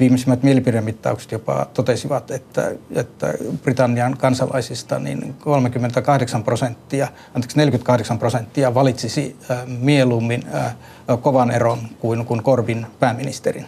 Viimeisimmät 0.00 0.42
mielipidemittaukset 0.42 1.32
jopa 1.32 1.66
totesivat, 1.74 2.30
että, 2.30 2.72
että 2.94 3.34
Britannian 3.62 4.16
kansalaisista 4.16 4.98
niin 4.98 5.34
38 5.38 6.44
prosenttia, 6.44 7.08
anteeksi 7.34 7.56
48 7.56 8.18
prosenttia 8.18 8.74
valitsisi 8.74 9.36
äh, 9.50 9.58
mieluummin 9.66 10.44
äh, 10.54 10.76
kovan 11.22 11.50
eron 11.50 11.78
kuin, 11.98 12.24
kuin 12.24 12.42
Corbyn 12.42 12.86
pääministerin. 13.00 13.66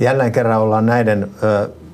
Jälleen 0.00 0.32
kerran 0.32 0.60
ollaan 0.60 0.86
näiden 0.86 1.22
äh, 1.22 1.87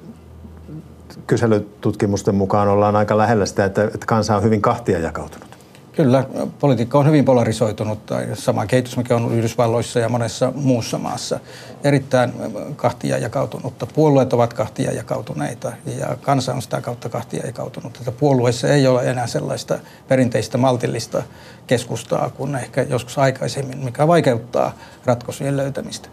kyselytutkimusten 1.26 2.34
mukaan 2.34 2.68
ollaan 2.68 2.96
aika 2.96 3.18
lähellä 3.18 3.46
sitä, 3.46 3.64
että, 3.64 3.84
että 3.84 4.06
kansa 4.06 4.36
on 4.36 4.42
hyvin 4.42 4.62
kahtia 4.62 4.98
jakautunut. 4.98 5.54
Kyllä, 5.96 6.24
politiikka 6.60 6.98
on 6.98 7.06
hyvin 7.06 7.24
polarisoitunut, 7.24 8.06
tai 8.06 8.26
sama 8.34 8.66
kehitys, 8.66 8.96
mikä 8.96 9.16
on 9.16 9.32
Yhdysvalloissa 9.32 10.00
ja 10.00 10.08
monessa 10.08 10.52
muussa 10.54 10.98
maassa. 10.98 11.40
Erittäin 11.84 12.32
kahtia 12.76 13.18
jakautunutta. 13.18 13.86
Puolueet 13.86 14.32
ovat 14.32 14.52
kahtia 14.52 14.92
jakautuneita 14.92 15.72
ja 15.98 16.16
kansa 16.22 16.54
on 16.54 16.62
sitä 16.62 16.80
kautta 16.80 17.08
kahtia 17.08 17.46
jakautunut. 17.46 17.96
Että 17.96 18.12
puolueissa 18.12 18.68
ei 18.68 18.86
ole 18.86 19.10
enää 19.10 19.26
sellaista 19.26 19.78
perinteistä 20.08 20.58
maltillista 20.58 21.22
keskustaa 21.66 22.30
kuin 22.30 22.54
ehkä 22.54 22.82
joskus 22.82 23.18
aikaisemmin, 23.18 23.78
mikä 23.78 24.06
vaikeuttaa 24.06 24.74
ratkaisujen 25.04 25.56
löytämistä. 25.56 26.08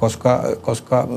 Koska, 0.00 0.42
koska 0.60 1.08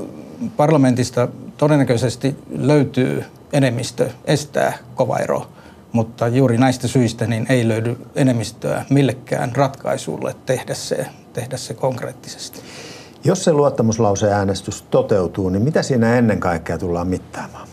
parlamentista 0.57 1.27
todennäköisesti 1.57 2.35
löytyy 2.57 3.23
enemmistö 3.53 4.09
estää 4.25 4.77
kova 4.95 5.17
ero, 5.17 5.47
mutta 5.91 6.27
juuri 6.27 6.57
näistä 6.57 6.87
syistä 6.87 7.27
niin 7.27 7.45
ei 7.49 7.67
löydy 7.67 7.97
enemmistöä 8.15 8.85
millekään 8.89 9.55
ratkaisulle 9.55 10.35
tehdä 10.45 10.73
se, 10.73 11.05
tehdä 11.33 11.57
se 11.57 11.73
konkreettisesti. 11.73 12.59
Jos 13.23 13.43
se 13.43 13.53
luottamuslauseäänestys 13.53 14.81
toteutuu, 14.81 15.49
niin 15.49 15.63
mitä 15.63 15.83
siinä 15.83 16.17
ennen 16.17 16.39
kaikkea 16.39 16.77
tullaan 16.77 17.07
mittaamaan? 17.07 17.67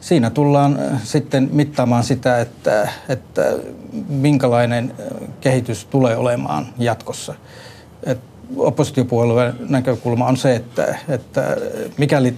Siinä 0.00 0.30
tullaan 0.30 0.78
äh, 0.80 1.02
sitten 1.04 1.48
mittaamaan 1.52 2.04
sitä, 2.04 2.40
että, 2.40 2.88
että 3.08 3.42
minkälainen 4.08 4.94
äh, 5.00 5.28
kehitys 5.40 5.84
tulee 5.84 6.16
olemaan 6.16 6.66
jatkossa. 6.78 7.34
Et 8.06 8.31
oppositiopuolueen 8.56 9.54
näkökulma 9.68 10.26
on 10.26 10.36
se, 10.36 10.54
että, 10.54 10.98
että 11.08 11.56
mikäli 11.98 12.34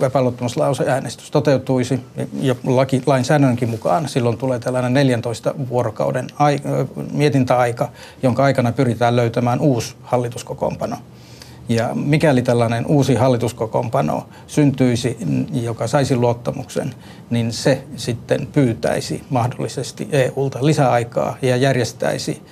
epäluottamuslauseäänestys 0.00 1.30
toteutuisi 1.30 2.00
ja 2.40 2.54
laki, 2.66 3.02
lainsäädännönkin 3.06 3.68
mukaan 3.68 4.08
silloin 4.08 4.38
tulee 4.38 4.58
tällainen 4.58 4.94
14 4.94 5.54
vuorokauden 5.68 6.26
ai, 6.38 6.58
mietintäaika, 7.12 7.88
jonka 8.22 8.44
aikana 8.44 8.72
pyritään 8.72 9.16
löytämään 9.16 9.60
uusi 9.60 9.94
hallituskokoonpano. 10.02 10.96
Ja 11.68 11.90
mikäli 11.94 12.42
tällainen 12.42 12.86
uusi 12.86 13.14
hallituskokoonpano 13.14 14.26
syntyisi, 14.46 15.18
joka 15.52 15.86
saisi 15.86 16.16
luottamuksen, 16.16 16.94
niin 17.30 17.52
se 17.52 17.84
sitten 17.96 18.46
pyytäisi 18.52 19.22
mahdollisesti 19.30 20.08
EUlta 20.12 20.58
lisäaikaa 20.66 21.36
ja 21.42 21.56
järjestäisi 21.56 22.42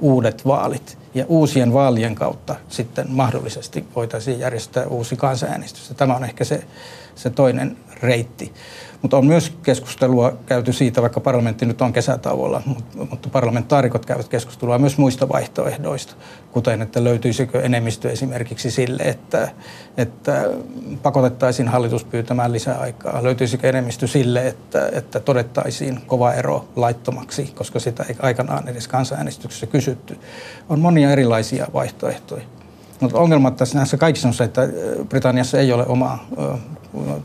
uudet 0.00 0.46
vaalit. 0.46 0.98
Ja 1.14 1.24
uusien 1.28 1.72
vaalien 1.72 2.14
kautta 2.14 2.56
sitten 2.68 3.06
mahdollisesti 3.10 3.84
voitaisiin 3.96 4.38
järjestää 4.38 4.86
uusi 4.86 5.16
kansanäänestys. 5.16 5.92
Tämä 5.96 6.16
on 6.16 6.24
ehkä 6.24 6.44
se, 6.44 6.64
se 7.14 7.30
toinen 7.30 7.76
reitti. 8.02 8.52
Mutta 9.02 9.16
on 9.16 9.26
myös 9.26 9.52
keskustelua 9.62 10.32
käyty 10.46 10.72
siitä, 10.72 11.02
vaikka 11.02 11.20
parlamentti 11.20 11.66
nyt 11.66 11.82
on 11.82 11.92
kesätauolla, 11.92 12.62
mutta 13.10 13.28
parlamentaarikot 13.28 14.06
käyvät 14.06 14.28
keskustelua 14.28 14.78
myös 14.78 14.98
muista 14.98 15.28
vaihtoehdoista, 15.28 16.14
kuten 16.52 16.82
että 16.82 17.04
löytyisikö 17.04 17.62
enemmistö 17.62 18.10
esimerkiksi 18.10 18.70
sille, 18.70 19.02
että, 19.02 19.48
että 19.96 20.44
pakotettaisiin 21.02 21.68
hallitus 21.68 22.04
pyytämään 22.04 22.52
lisää 22.52 22.78
aikaa. 22.78 23.22
Löytyisikö 23.22 23.68
enemmistö 23.68 24.06
sille, 24.06 24.46
että, 24.46 24.88
että 24.92 25.20
todettaisiin 25.20 26.00
kova 26.06 26.32
ero 26.32 26.68
laittomaksi, 26.76 27.52
koska 27.54 27.80
sitä 27.80 28.04
ei 28.08 28.16
aikanaan 28.18 28.68
edes 28.68 28.88
kansanäänestyksessä 28.88 29.66
kysytty. 29.66 30.18
On 30.68 30.80
monia 30.80 31.10
erilaisia 31.10 31.66
vaihtoehtoja. 31.72 32.42
Mutta 33.00 33.18
ongelma 33.18 33.50
tässä 33.50 33.78
näissä 33.78 33.96
kaikissa 33.96 34.28
on 34.28 34.34
se, 34.34 34.44
että 34.44 34.68
Britanniassa 35.08 35.58
ei 35.58 35.72
ole 35.72 35.86
omaa 35.86 36.26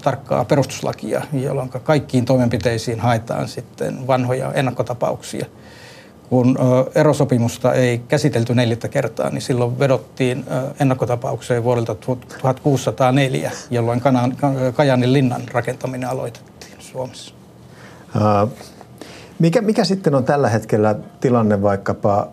tarkkaa 0.04 0.46
perustuslakia, 0.46 1.22
jolloin 1.34 1.70
kaikkiin 1.70 2.26
toimenpiteisiin 2.26 3.00
haetaan 3.00 3.48
sitten 3.48 4.08
vanhoja 4.08 4.54
ennakkotapauksia. 4.54 5.46
Kun 6.30 6.58
erosopimusta 6.96 7.74
ei 7.74 7.98
käsitelty 7.98 8.56
neljättä 8.56 8.88
kertaa, 8.88 9.30
niin 9.30 9.42
silloin 9.42 9.80
vedottiin 9.80 10.46
ennakkotapaukseen 10.80 11.64
vuodelta 11.64 11.96
1604, 11.96 13.52
jolloin 13.70 14.02
Kajanin 14.76 15.14
linnan 15.14 15.42
rakentaminen 15.52 16.10
aloitettiin 16.10 16.76
Suomessa. 16.80 17.34
Mikä, 19.40 19.62
mikä 19.62 19.84
sitten 19.84 20.16
on 20.16 20.24
tällä 20.24 20.50
hetkellä 20.50 20.96
tilanne 21.20 21.62
vaikkapa 21.62 22.28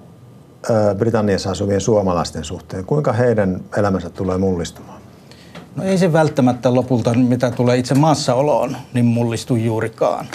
Britanniassa 0.99 1.51
asuvien 1.51 1.81
suomalaisten 1.81 2.45
suhteen? 2.45 2.85
Kuinka 2.85 3.13
heidän 3.13 3.61
elämänsä 3.77 4.11
tulee 4.11 4.39
mullistumaan? 4.39 5.04
No 5.77 5.85
ei 5.85 5.99
se 5.99 6.13
välttämättä 6.13 6.75
lopulta, 6.75 7.15
mitä 7.15 7.51
tulee 7.51 7.77
itse 7.77 7.95
maassaoloon, 7.95 8.77
niin 8.95 9.07
mullistu 9.07 9.57
juurikaan. 9.57 10.27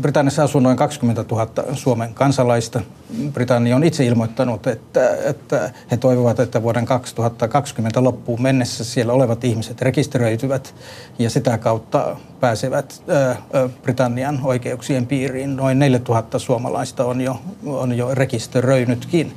Britanniassa 0.00 0.44
asuu 0.44 0.60
noin 0.60 0.76
20 0.76 1.24
000 1.30 1.48
Suomen 1.74 2.14
kansalaista. 2.14 2.80
Britannia 3.32 3.76
on 3.76 3.84
itse 3.84 4.06
ilmoittanut, 4.06 4.66
että, 4.66 5.16
että 5.24 5.70
he 5.90 5.96
toivovat, 5.96 6.40
että 6.40 6.62
vuoden 6.62 6.84
2020 6.84 8.04
loppuun 8.04 8.42
mennessä 8.42 8.84
siellä 8.84 9.12
olevat 9.12 9.44
ihmiset 9.44 9.82
rekisteröityvät 9.82 10.74
ja 11.18 11.30
sitä 11.30 11.58
kautta 11.58 12.16
pääsevät 12.40 13.02
Britannian 13.82 14.40
oikeuksien 14.44 15.06
piiriin. 15.06 15.56
Noin 15.56 15.78
4 15.78 16.00
000 16.08 16.38
suomalaista 16.38 17.04
on 17.04 17.20
jo, 17.20 17.40
on 17.66 17.96
jo 17.96 18.14
rekisteröinytkin. 18.14 19.32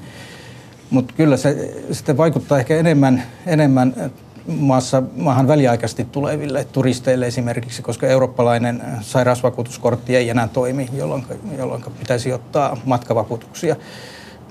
Mutta 0.89 1.13
kyllä 1.17 1.37
se 1.37 1.73
sitten 1.91 2.17
vaikuttaa 2.17 2.59
ehkä 2.59 2.77
enemmän, 2.77 3.23
enemmän 3.45 4.11
maassa, 4.47 5.03
maahan 5.15 5.47
väliaikaisesti 5.47 6.05
tuleville 6.11 6.63
turisteille 6.63 7.27
esimerkiksi, 7.27 7.81
koska 7.81 8.07
eurooppalainen 8.07 8.81
sairausvakuutuskortti 9.01 10.15
ei 10.15 10.29
enää 10.29 10.47
toimi, 10.47 10.89
jolloin, 10.93 11.25
jolloin 11.57 11.83
pitäisi 11.99 12.33
ottaa 12.33 12.77
matkavakuutuksia. 12.85 13.75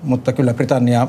Mutta 0.02 0.32
kyllä 0.32 0.54
Britannia 0.54 1.08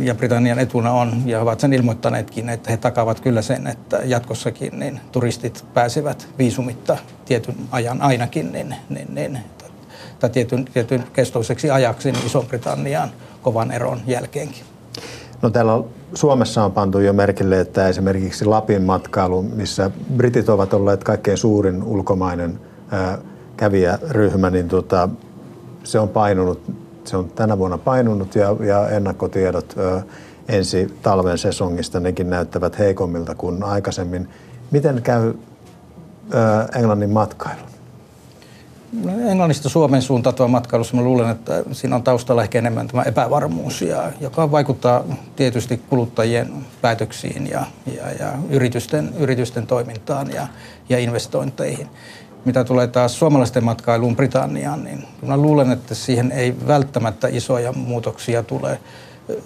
ja 0.00 0.14
Britannian 0.14 0.58
etuna 0.58 0.92
on, 0.92 1.22
ja 1.26 1.40
ovat 1.40 1.60
sen 1.60 1.72
ilmoittaneetkin, 1.72 2.48
että 2.48 2.70
he 2.70 2.76
takavat 2.76 3.20
kyllä 3.20 3.42
sen, 3.42 3.66
että 3.66 4.00
jatkossakin 4.04 4.78
niin 4.78 5.00
turistit 5.12 5.64
pääsevät 5.74 6.28
viisumitta 6.38 6.96
tietyn 7.24 7.54
ajan 7.70 8.02
ainakin 8.02 8.52
niin, 8.52 8.74
niin, 8.88 9.14
niin, 9.14 9.38
tai 10.18 10.30
tietyn, 10.30 10.64
tietyn 10.64 11.04
kestoiseksi 11.12 11.70
ajaksi 11.70 12.12
niin 12.12 12.26
Iso-Britanniaan 12.26 13.10
kovan 13.42 13.72
eron 13.72 14.00
jälkeenkin. 14.06 14.64
No 15.42 15.50
täällä 15.50 15.84
Suomessa 16.14 16.64
on 16.64 16.72
pantu 16.72 16.98
jo 16.98 17.12
merkille, 17.12 17.60
että 17.60 17.88
esimerkiksi 17.88 18.44
Lapin 18.44 18.82
matkailu, 18.82 19.42
missä 19.42 19.90
britit 20.16 20.48
ovat 20.48 20.74
olleet 20.74 21.04
kaikkein 21.04 21.36
suurin 21.38 21.82
ulkomainen 21.82 22.60
kävijäryhmä, 23.56 24.50
niin 24.50 24.68
tota, 24.68 25.08
se 25.84 25.98
on 25.98 26.08
painunut, 26.08 26.60
se 27.04 27.16
on 27.16 27.28
tänä 27.28 27.58
vuonna 27.58 27.78
painunut 27.78 28.34
ja, 28.34 28.56
ja 28.60 28.88
ennakkotiedot 28.88 29.74
ää, 29.78 30.02
ensi 30.48 30.98
talven 31.02 31.38
sesongista 31.38 32.00
nekin 32.00 32.30
näyttävät 32.30 32.78
heikommilta 32.78 33.34
kuin 33.34 33.62
aikaisemmin. 33.62 34.28
Miten 34.70 35.02
käy 35.02 35.34
ää, 36.32 36.68
Englannin 36.74 37.10
matkailu? 37.10 37.67
Englannista 39.30 39.68
Suomen 39.68 40.02
suuntautuva 40.02 40.48
matkailussa 40.48 40.96
mä 40.96 41.02
luulen, 41.02 41.30
että 41.30 41.62
siinä 41.72 41.96
on 41.96 42.02
taustalla 42.02 42.42
ehkä 42.42 42.58
enemmän 42.58 42.88
tämä 42.88 43.02
epävarmuus, 43.02 43.82
ja, 43.82 44.12
joka 44.20 44.50
vaikuttaa 44.50 45.04
tietysti 45.36 45.80
kuluttajien 45.88 46.52
päätöksiin 46.80 47.50
ja, 47.50 47.66
ja, 47.96 48.12
ja 48.18 48.32
yritysten, 48.50 49.14
yritysten 49.18 49.66
toimintaan 49.66 50.32
ja, 50.32 50.46
ja 50.88 50.98
investointeihin. 50.98 51.88
Mitä 52.44 52.64
tulee 52.64 52.86
taas 52.86 53.18
suomalaisten 53.18 53.64
matkailuun 53.64 54.16
Britanniaan, 54.16 54.84
niin 54.84 55.04
mä 55.26 55.36
luulen, 55.36 55.72
että 55.72 55.94
siihen 55.94 56.32
ei 56.32 56.54
välttämättä 56.66 57.28
isoja 57.28 57.72
muutoksia 57.72 58.42
tule. 58.42 58.78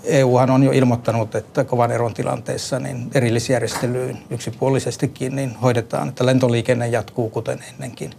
EUhan 0.05 0.51
on 0.51 0.62
jo 0.62 0.73
ilmoittanut, 0.73 1.35
että 1.35 1.64
kovan 1.64 1.90
eron 1.90 2.14
tilanteessa 2.14 2.79
niin 2.79 3.11
erillisjärjestelyyn 3.14 4.18
yksipuolisestikin 4.31 5.37
niin 5.37 5.57
hoidetaan, 5.57 6.09
että 6.09 6.27
lentoliikenne 6.27 6.88
jatkuu 6.88 7.31
kuten 7.31 7.64
ennenkin. 7.73 8.11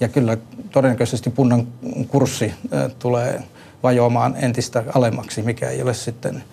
Ja 0.00 0.08
kyllä 0.08 0.36
todennäköisesti 0.70 1.30
punnan 1.30 1.68
kurssi 2.08 2.54
tulee 2.98 3.42
vajoamaan 3.82 4.36
entistä 4.36 4.84
alemmaksi, 4.94 5.42
mikä 5.42 5.68
ei 5.68 5.82
ole 5.82 5.94
sitten 5.94 6.44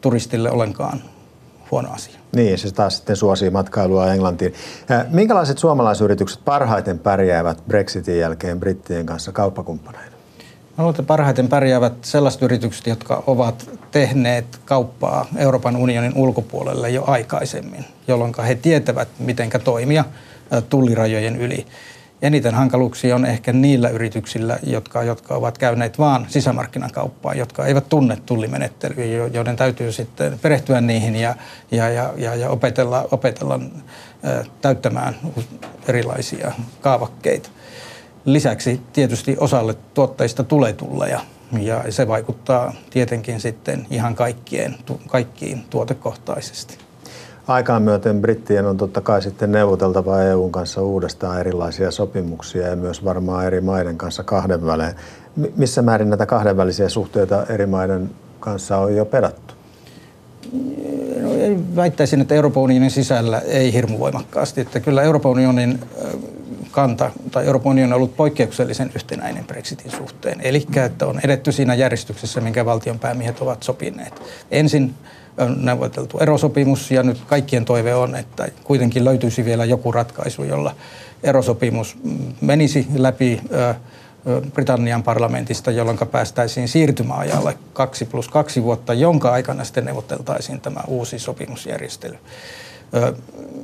turistille 0.00 0.50
ollenkaan 0.50 1.02
huono 1.70 1.92
asia. 1.92 2.18
Niin, 2.36 2.58
se 2.58 2.70
taas 2.70 2.96
sitten 2.96 3.16
suosii 3.16 3.50
matkailua 3.50 4.12
Englantiin. 4.12 4.54
Minkälaiset 5.10 5.58
suomalaisyritykset 5.58 6.40
parhaiten 6.44 6.98
pärjäävät 6.98 7.62
Brexitin 7.66 8.18
jälkeen 8.18 8.60
brittien 8.60 9.06
kanssa 9.06 9.32
kauppakumppaneina? 9.32 10.15
Mä 10.78 10.82
luulen, 10.82 10.92
että 10.92 11.02
parhaiten 11.02 11.48
pärjäävät 11.48 11.92
sellaiset 12.02 12.42
yritykset, 12.42 12.86
jotka 12.86 13.22
ovat 13.26 13.70
tehneet 13.90 14.60
kauppaa 14.64 15.26
Euroopan 15.36 15.76
unionin 15.76 16.12
ulkopuolelle 16.14 16.90
jo 16.90 17.04
aikaisemmin, 17.06 17.84
jolloin 18.08 18.34
he 18.46 18.54
tietävät, 18.54 19.08
miten 19.18 19.50
toimia 19.64 20.04
tullirajojen 20.68 21.36
yli. 21.36 21.66
Eniten 22.22 22.54
hankaluuksia 22.54 23.14
on 23.14 23.24
ehkä 23.24 23.52
niillä 23.52 23.88
yrityksillä, 23.88 24.58
jotka, 24.62 25.02
jotka 25.02 25.34
ovat 25.34 25.58
käyneet 25.58 25.98
vaan 25.98 26.26
sisämarkkinakauppaa, 26.28 27.34
jotka 27.34 27.66
eivät 27.66 27.88
tunne 27.88 28.16
tullimenettelyjä, 28.26 29.26
joiden 29.26 29.56
täytyy 29.56 29.92
sitten 29.92 30.38
perehtyä 30.38 30.80
niihin 30.80 31.16
ja, 31.16 31.34
ja, 31.70 31.88
ja, 31.88 32.12
ja, 32.16 32.34
ja 32.34 32.50
opetella, 32.50 33.08
opetella 33.10 33.60
täyttämään 34.60 35.16
erilaisia 35.88 36.52
kaavakkeita. 36.80 37.50
Lisäksi 38.26 38.80
tietysti 38.92 39.36
osalle 39.40 39.74
tuotteista 39.94 40.44
tulee 40.44 40.72
tulleja 40.72 41.20
ja 41.60 41.84
se 41.90 42.08
vaikuttaa 42.08 42.72
tietenkin 42.90 43.40
sitten 43.40 43.86
ihan 43.90 44.14
kaikkien, 44.14 44.74
kaikkiin 45.06 45.64
tuotekohtaisesti. 45.70 46.78
Aikaan 47.46 47.82
myöten 47.82 48.20
brittien 48.20 48.66
on 48.66 48.76
totta 48.76 49.00
kai 49.00 49.22
sitten 49.22 49.52
neuvoteltava 49.52 50.22
EUn 50.22 50.52
kanssa 50.52 50.82
uudestaan 50.82 51.40
erilaisia 51.40 51.90
sopimuksia 51.90 52.66
ja 52.66 52.76
myös 52.76 53.04
varmaan 53.04 53.46
eri 53.46 53.60
maiden 53.60 53.98
kanssa 53.98 54.22
kahdenvälein. 54.22 54.94
Missä 55.56 55.82
määrin 55.82 56.10
näitä 56.10 56.26
kahdenvälisiä 56.26 56.88
suhteita 56.88 57.46
eri 57.48 57.66
maiden 57.66 58.10
kanssa 58.40 58.78
on 58.78 58.96
jo 58.96 59.04
pedattu? 59.04 59.54
No, 61.20 61.30
väittäisin, 61.76 62.20
että 62.20 62.34
Euroopan 62.34 62.62
unionin 62.62 62.90
sisällä 62.90 63.38
ei 63.38 63.72
hirmu 63.72 63.98
voimakkaasti. 63.98 64.60
Että 64.60 64.80
kyllä 64.80 65.02
Euroopan 65.02 65.32
unionin 65.32 65.80
kanta, 66.76 67.10
tai 67.30 67.46
Euroopan 67.46 67.70
unioni 67.70 67.92
on 67.92 67.96
ollut 67.96 68.16
poikkeuksellisen 68.16 68.90
yhtenäinen 68.94 69.44
Brexitin 69.44 69.90
suhteen. 69.90 70.40
Eli 70.40 70.66
että 70.84 71.06
on 71.06 71.20
edetty 71.24 71.52
siinä 71.52 71.74
järjestyksessä, 71.74 72.40
minkä 72.40 72.64
valtion 72.64 72.98
päämiehet 72.98 73.40
ovat 73.40 73.62
sopineet. 73.62 74.22
Ensin 74.50 74.94
on 75.38 75.64
neuvoteltu 75.64 76.18
erosopimus 76.18 76.90
ja 76.90 77.02
nyt 77.02 77.20
kaikkien 77.26 77.64
toive 77.64 77.94
on, 77.94 78.16
että 78.16 78.48
kuitenkin 78.64 79.04
löytyisi 79.04 79.44
vielä 79.44 79.64
joku 79.64 79.92
ratkaisu, 79.92 80.44
jolla 80.44 80.74
erosopimus 81.22 81.96
menisi 82.40 82.86
läpi 82.96 83.40
Britannian 84.52 85.02
parlamentista, 85.02 85.70
jolloin 85.70 85.98
päästäisiin 86.10 86.68
siirtymäajalle 86.68 87.58
kaksi 87.72 88.04
plus 88.04 88.28
kaksi 88.28 88.62
vuotta, 88.62 88.94
jonka 88.94 89.30
aikana 89.30 89.64
sitten 89.64 89.84
neuvoteltaisiin 89.84 90.60
tämä 90.60 90.80
uusi 90.86 91.18
sopimusjärjestely. 91.18 92.18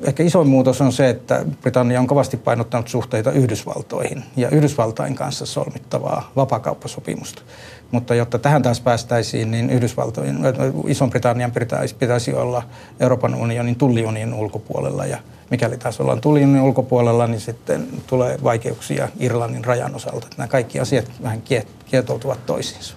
Ehkä 0.03 0.23
isoin 0.23 0.49
muutos 0.49 0.81
on 0.81 0.93
se, 0.93 1.09
että 1.09 1.45
Britannia 1.61 2.01
on 2.01 2.07
kovasti 2.07 2.37
painottanut 2.37 2.89
suhteita 2.89 3.33
Yhdysvaltoihin 3.33 4.25
ja 4.37 4.49
Yhdysvaltain 4.49 5.15
kanssa 5.15 5.47
solmittavaa 5.47 6.31
vapakauppasopimusta. 6.37 7.43
Mutta 7.91 8.15
jotta 8.15 8.39
tähän 8.39 8.63
taas 8.63 8.81
päästäisiin, 8.81 9.51
niin 9.51 9.71
Yhdysvaltojen, 9.71 10.39
Ison-Britannian 10.87 11.53
pitäisi, 11.53 11.95
pitäisi 11.95 12.35
olla 12.35 12.63
Euroopan 13.01 13.35
unionin 13.35 13.77
tulliunionin 13.77 14.35
ulkopuolella. 14.35 15.07
Ja 15.07 15.19
mikäli 15.51 15.79
taas 15.79 16.01
ollaan 16.01 16.21
tulliunionin 16.21 16.63
ulkopuolella, 16.63 17.27
niin 17.27 17.41
sitten 17.41 17.89
tulee 18.07 18.39
vaikeuksia 18.45 19.09
Irlannin 19.21 19.65
rajan 19.65 19.95
osalta. 19.95 20.27
Nämä 20.37 20.49
kaikki 20.49 20.81
asiat 20.81 21.11
vähän 21.23 21.43
kietoutuvat 21.87 22.47
toisiinsa. 22.47 22.95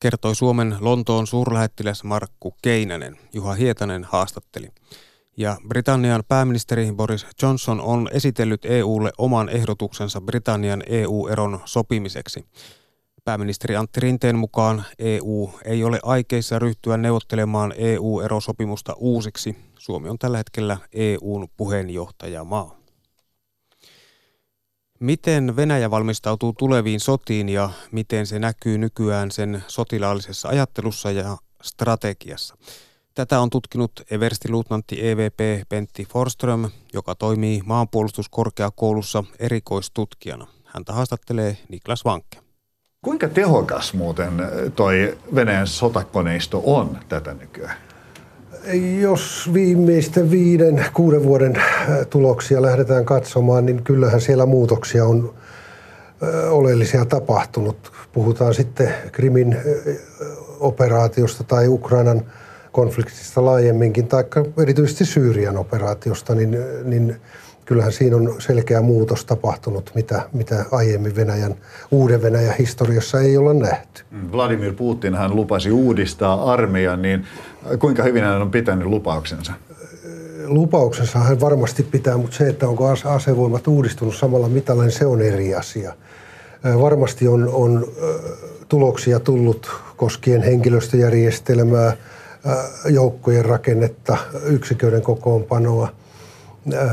Kertoi 0.00 0.34
Suomen 0.34 0.76
Lontoon 0.80 1.26
suurlähettiläs 1.26 2.04
Markku 2.04 2.54
Keinänen. 2.62 3.16
Juha 3.32 3.54
Hietanen 3.54 4.04
haastatteli. 4.04 4.68
Ja 5.36 5.56
Britannian 5.68 6.22
pääministeri 6.28 6.92
Boris 6.92 7.26
Johnson 7.42 7.80
on 7.80 8.08
esitellyt 8.12 8.64
EUlle 8.64 9.12
oman 9.18 9.48
ehdotuksensa 9.48 10.20
Britannian 10.20 10.82
EU-eron 10.86 11.60
sopimiseksi. 11.64 12.44
Pääministeri 13.24 13.76
Antti 13.76 14.00
Rinteen 14.00 14.36
mukaan 14.36 14.84
EU 14.98 15.50
ei 15.64 15.84
ole 15.84 16.00
aikeissa 16.02 16.58
ryhtyä 16.58 16.96
neuvottelemaan 16.96 17.74
EU-erosopimusta 17.76 18.94
uusiksi. 18.96 19.56
Suomi 19.78 20.08
on 20.08 20.18
tällä 20.18 20.36
hetkellä 20.36 20.78
EUn 20.92 21.48
puheenjohtajamaa. 21.56 22.76
Miten 25.00 25.56
Venäjä 25.56 25.90
valmistautuu 25.90 26.52
tuleviin 26.52 27.00
sotiin 27.00 27.48
ja 27.48 27.70
miten 27.92 28.26
se 28.26 28.38
näkyy 28.38 28.78
nykyään 28.78 29.30
sen 29.30 29.64
sotilaallisessa 29.68 30.48
ajattelussa 30.48 31.10
ja 31.10 31.38
strategiassa? 31.62 32.56
Tätä 33.14 33.40
on 33.40 33.50
tutkinut 33.50 33.92
everstiluutnantti 34.10 35.08
EVP 35.08 35.68
Pentti 35.68 36.06
Forström, 36.12 36.70
joka 36.92 37.14
toimii 37.14 37.60
maanpuolustuskorkeakoulussa 37.64 39.24
erikoistutkijana. 39.38 40.46
Häntä 40.64 40.92
haastattelee 40.92 41.56
Niklas 41.68 42.04
Vankke. 42.04 42.38
Kuinka 43.04 43.28
tehokas 43.28 43.94
muuten 43.94 44.32
toi 44.76 45.18
Venäjän 45.34 45.66
sotakoneisto 45.66 46.62
on 46.66 46.98
tätä 47.08 47.34
nykyään? 47.34 47.76
Jos 49.00 49.50
viimeisten 49.52 50.30
viiden, 50.30 50.84
kuuden 50.94 51.24
vuoden 51.24 51.56
äh, 51.56 51.86
tuloksia 52.10 52.62
lähdetään 52.62 53.04
katsomaan, 53.04 53.66
niin 53.66 53.82
kyllähän 53.82 54.20
siellä 54.20 54.46
muutoksia 54.46 55.04
on 55.04 55.34
äh, 56.22 56.52
oleellisia 56.52 57.04
tapahtunut. 57.04 57.92
Puhutaan 58.12 58.54
sitten 58.54 58.94
Krimin 59.12 59.56
operaatiosta 60.60 61.44
tai 61.44 61.68
Ukrainan 61.68 62.24
konfliktista 62.72 63.44
laajemminkin, 63.44 64.06
tai 64.06 64.24
erityisesti 64.62 65.04
Syyrian 65.04 65.56
operaatiosta, 65.56 66.34
niin, 66.34 66.58
niin 66.84 67.16
kyllähän 67.64 67.92
siinä 67.92 68.16
on 68.16 68.34
selkeä 68.38 68.82
muutos 68.82 69.24
tapahtunut, 69.24 69.90
mitä, 69.94 70.22
mitä 70.32 70.64
aiemmin 70.70 71.16
Venäjän, 71.16 71.54
uuden 71.90 72.22
Venäjän 72.22 72.54
historiassa 72.58 73.20
ei 73.20 73.36
olla 73.36 73.54
nähty. 73.54 74.02
Mm, 74.10 74.32
Vladimir 74.32 74.72
Putin 74.72 75.14
hän 75.14 75.36
lupasi 75.36 75.70
uudistaa 75.70 76.52
armeijan, 76.52 77.02
niin 77.02 77.26
kuinka 77.78 78.02
hyvin 78.02 78.24
hän 78.24 78.42
on 78.42 78.50
pitänyt 78.50 78.86
lupauksensa? 78.86 79.52
Lupauksensa 80.46 81.18
hän 81.18 81.40
varmasti 81.40 81.82
pitää, 81.82 82.16
mutta 82.16 82.36
se, 82.36 82.48
että 82.48 82.68
onko 82.68 82.88
asevoimat 83.04 83.66
uudistunut 83.66 84.16
samalla 84.16 84.48
mitalla, 84.48 84.82
niin 84.82 84.92
se 84.92 85.06
on 85.06 85.22
eri 85.22 85.54
asia. 85.54 85.92
Varmasti 86.80 87.28
on, 87.28 87.48
on 87.52 87.86
tuloksia 88.68 89.20
tullut 89.20 89.70
koskien 89.96 90.42
henkilöstöjärjestelmää, 90.42 91.96
joukkojen 92.90 93.44
rakennetta, 93.44 94.16
yksiköiden 94.44 95.02
kokoonpanoa– 95.02 95.88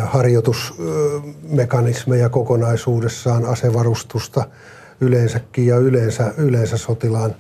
harjoitusmekanismeja 0.04 2.30
kokonaisuudessaan, 2.30 3.46
asevarustusta 3.46 4.44
yleensäkin 5.02 5.66
ja 5.66 5.78
yleensä, 5.78 6.34
yleensä 6.38 6.78
sotilaan 6.78 7.36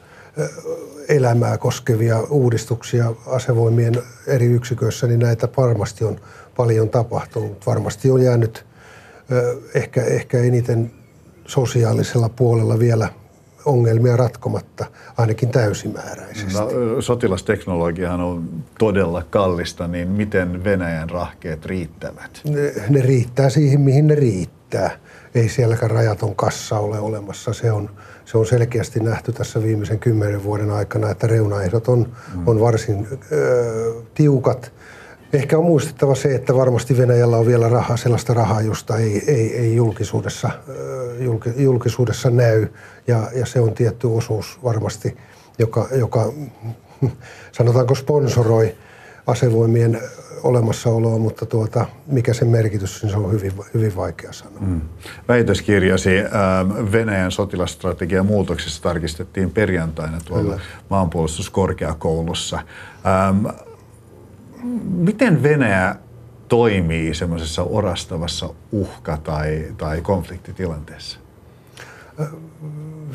elämää 1.09 1.57
koskevia 1.57 2.19
uudistuksia 2.19 3.13
asevoimien 3.27 3.95
eri 4.27 4.45
yksiköissä, 4.45 5.07
niin 5.07 5.19
näitä 5.19 5.47
varmasti 5.57 6.05
on 6.05 6.19
paljon 6.57 6.89
tapahtunut. 6.89 7.67
Varmasti 7.67 8.11
on 8.11 8.21
jäänyt 8.21 8.65
ehkä, 9.73 10.03
ehkä 10.03 10.39
eniten 10.39 10.91
sosiaalisella 11.47 12.29
puolella 12.29 12.79
vielä 12.79 13.09
ongelmia 13.69 14.17
ratkomatta, 14.17 14.85
ainakin 15.17 15.49
täysimääräisesti. 15.49 16.53
No, 16.53 17.01
sotilasteknologiahan 17.01 18.21
on 18.21 18.49
todella 18.79 19.23
kallista, 19.29 19.87
niin 19.87 20.07
miten 20.07 20.63
Venäjän 20.63 21.09
rahkeet 21.09 21.65
riittävät? 21.65 22.41
Ne, 22.49 22.73
ne 22.89 23.01
riittää 23.01 23.49
siihen, 23.49 23.81
mihin 23.81 24.07
ne 24.07 24.15
riittää. 24.15 24.91
Ei 25.35 25.49
sielläkään 25.49 25.91
rajaton 25.91 26.35
kassa 26.35 26.79
ole 26.79 26.99
olemassa. 26.99 27.53
Se 27.53 27.71
on, 27.71 27.89
se 28.25 28.37
on 28.37 28.45
selkeästi 28.45 28.99
nähty 28.99 29.31
tässä 29.31 29.63
viimeisen 29.63 29.99
kymmenen 29.99 30.43
vuoden 30.43 30.71
aikana, 30.71 31.09
että 31.09 31.27
reunaehdot 31.27 31.87
on, 31.87 32.11
mm. 32.35 32.47
on 32.47 32.59
varsin 32.59 33.07
ö, 33.31 33.93
tiukat– 34.13 34.71
Ehkä 35.33 35.57
on 35.57 35.65
muistettava 35.65 36.15
se, 36.15 36.35
että 36.35 36.55
varmasti 36.55 36.97
Venäjällä 36.97 37.37
on 37.37 37.45
vielä 37.45 37.69
rahaa, 37.69 37.97
sellaista 37.97 38.33
rahaa, 38.33 38.61
josta 38.61 38.97
ei, 38.97 39.23
ei, 39.27 39.57
ei 39.57 39.75
julkisuudessa, 39.75 40.49
julkisuudessa 41.57 42.29
näy. 42.29 42.67
Ja, 43.07 43.29
ja 43.35 43.45
se 43.45 43.59
on 43.59 43.73
tietty 43.73 44.07
osuus 44.07 44.59
varmasti, 44.63 45.17
joka, 45.59 45.87
joka 45.91 46.33
sanotaanko 47.57 47.95
sponsoroi 47.95 48.75
asevoimien 49.27 50.01
olemassaoloa, 50.43 51.17
mutta 51.17 51.45
tuota, 51.45 51.85
mikä 52.07 52.33
sen 52.33 52.47
merkitys, 52.47 53.03
niin 53.03 53.11
se 53.11 53.17
on 53.17 53.31
hyvin, 53.31 53.51
hyvin 53.73 53.95
vaikea 53.95 54.33
sanoa. 54.33 54.61
Mm. 54.61 54.81
Väitöskirjasi 55.27 56.09
Venäjän 56.91 57.31
sotilastrategian 57.31 58.25
muutoksessa 58.25 58.83
tarkistettiin 58.83 59.51
perjantaina 59.51 60.17
tuolla 60.25 60.43
Kyllä. 60.43 60.59
maanpuolustuskorkeakoulussa. 60.89 62.59
Miten 64.83 65.43
Venäjä 65.43 65.95
toimii 66.47 67.13
semmoisessa 67.13 67.63
orastavassa 67.63 68.49
uhka- 68.71 69.17
tai, 69.17 69.65
tai 69.77 70.01
konfliktitilanteessa? 70.01 71.19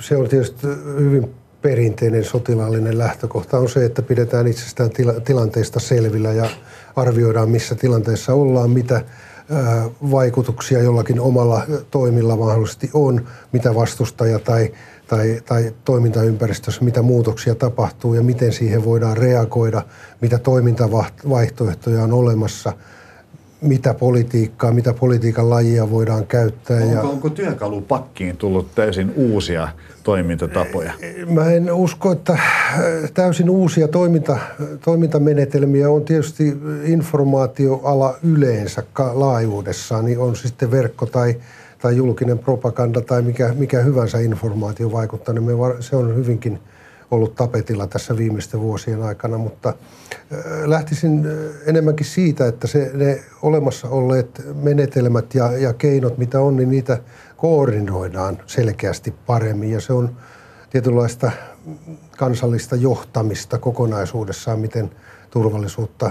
Se 0.00 0.16
on 0.16 0.28
tietysti 0.28 0.66
hyvin 0.98 1.34
perinteinen 1.62 2.24
sotilaallinen 2.24 2.98
lähtökohta 2.98 3.58
on 3.58 3.68
se, 3.68 3.84
että 3.84 4.02
pidetään 4.02 4.46
itsestään 4.46 4.90
tila- 4.90 5.20
tilanteesta 5.20 5.80
selvillä 5.80 6.32
ja 6.32 6.50
arvioidaan, 6.96 7.48
missä 7.50 7.74
tilanteessa 7.74 8.34
ollaan, 8.34 8.70
mitä 8.70 9.04
vaikutuksia 10.10 10.82
jollakin 10.82 11.20
omalla 11.20 11.62
toimilla 11.90 12.36
mahdollisesti 12.36 12.90
on, 12.94 13.26
mitä 13.52 13.74
vastustaja 13.74 14.38
tai 14.38 14.72
tai, 15.06 15.40
tai 15.46 15.74
toimintaympäristössä, 15.84 16.84
mitä 16.84 17.02
muutoksia 17.02 17.54
tapahtuu 17.54 18.14
ja 18.14 18.22
miten 18.22 18.52
siihen 18.52 18.84
voidaan 18.84 19.16
reagoida, 19.16 19.82
mitä 20.20 20.38
toimintavaihtoehtoja 20.38 22.02
on 22.02 22.12
olemassa, 22.12 22.72
mitä 23.60 23.94
politiikkaa, 23.94 24.72
mitä 24.72 24.92
politiikan 24.92 25.50
lajia 25.50 25.90
voidaan 25.90 26.26
käyttää. 26.26 26.76
Onko, 26.76 26.94
ja... 26.94 27.02
onko 27.02 27.30
työkalupakkiin 27.30 28.36
tullut 28.36 28.74
täysin 28.74 29.12
uusia 29.16 29.68
toimintatapoja? 30.02 30.92
Mä 31.26 31.50
en 31.50 31.72
usko, 31.72 32.12
että 32.12 32.38
täysin 33.14 33.50
uusia 33.50 33.88
toiminta, 33.88 34.38
toimintamenetelmiä 34.84 35.90
on 35.90 36.04
tietysti 36.04 36.56
informaatioala 36.84 38.14
yleensä 38.22 38.82
laajuudessaan, 39.12 40.04
niin 40.04 40.18
on 40.18 40.36
sitten 40.36 40.70
verkko 40.70 41.06
tai 41.06 41.34
tai 41.84 41.96
julkinen 41.96 42.38
propaganda 42.38 43.00
tai 43.00 43.22
mikä, 43.22 43.54
mikä 43.58 43.80
hyvänsä 43.80 44.18
informaatio 44.18 44.92
vaikuttaa, 44.92 45.34
niin 45.34 45.44
me, 45.44 45.52
se 45.80 45.96
on 45.96 46.16
hyvinkin 46.16 46.58
ollut 47.10 47.34
tapetilla 47.34 47.86
tässä 47.86 48.16
viimeisten 48.16 48.60
vuosien 48.60 49.02
aikana, 49.02 49.38
mutta 49.38 49.74
lähtisin 50.64 51.26
enemmänkin 51.66 52.06
siitä, 52.06 52.46
että 52.46 52.66
se, 52.66 52.90
ne 52.94 53.20
olemassa 53.42 53.88
olleet 53.88 54.42
menetelmät 54.62 55.34
ja, 55.34 55.58
ja 55.58 55.72
keinot, 55.72 56.18
mitä 56.18 56.40
on, 56.40 56.56
niin 56.56 56.70
niitä 56.70 56.98
koordinoidaan 57.36 58.38
selkeästi 58.46 59.14
paremmin. 59.26 59.70
Ja 59.70 59.80
se 59.80 59.92
on 59.92 60.16
tietynlaista 60.70 61.30
kansallista 62.18 62.76
johtamista 62.76 63.58
kokonaisuudessaan, 63.58 64.58
miten 64.58 64.90
turvallisuutta 65.34 66.10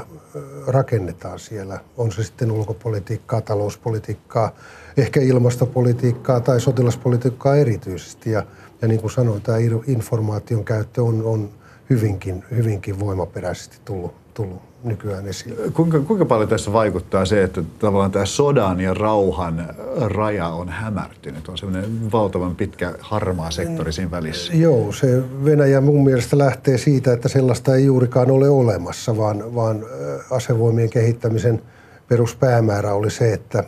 rakennetaan 0.68 1.40
siellä. 1.40 1.80
On 1.98 2.12
se 2.12 2.24
sitten 2.24 2.52
ulkopolitiikkaa, 2.52 3.42
talouspolitiikkaa, 3.42 4.52
ehkä 4.98 5.20
ilmastopolitiikkaa 5.20 6.40
tai 6.40 6.62
sotilaspolitiikkaa 6.62 7.56
erityisesti. 7.56 8.32
Ja, 8.32 8.44
ja 8.82 8.88
niin 8.88 9.02
kuin 9.02 9.12
sanoin, 9.12 9.42
tämä 9.42 9.58
informaation 9.88 10.66
käyttö 10.66 11.04
on, 11.04 11.24
on 11.24 11.50
hyvinkin, 11.90 12.44
hyvinkin 12.52 13.00
voimaperäisesti 13.00 13.78
tullut, 13.86 14.16
tullut 14.34 14.62
nykyään 14.84 15.28
esille. 15.28 15.72
Kuinka, 15.72 16.00
kuinka 16.00 16.26
paljon 16.26 16.50
tässä 16.50 16.74
vaikuttaa 16.74 17.26
se, 17.26 17.44
että 17.44 17.64
tavallaan 17.80 18.12
tämä 18.12 18.26
sodan 18.26 18.80
ja 18.80 18.94
rauhan 18.94 19.76
raja 20.00 20.48
on 20.48 20.70
hämärtynyt? 20.70 21.50
On 21.50 21.58
semmoinen 21.58 22.12
valtavan 22.12 22.56
pitkä 22.56 22.94
harmaa 23.00 23.52
sektori 23.52 23.94
siinä 23.94 24.12
välissä. 24.12 24.54
Joo, 24.54 24.92
se 24.92 25.24
Venäjä 25.46 25.82
mun 25.82 26.04
mielestä 26.04 26.38
lähtee 26.38 26.78
siitä, 26.78 27.14
että 27.14 27.30
sellaista 27.30 27.76
ei 27.76 27.86
juurikaan 27.86 28.32
ole 28.32 28.50
olemassa, 28.50 29.18
vaan, 29.18 29.56
vaan 29.56 29.86
asevoimien 30.30 30.90
kehittämisen– 30.90 31.62
peruspäämäärä 32.08 32.94
oli 32.94 33.12
se, 33.12 33.34
että, 33.34 33.64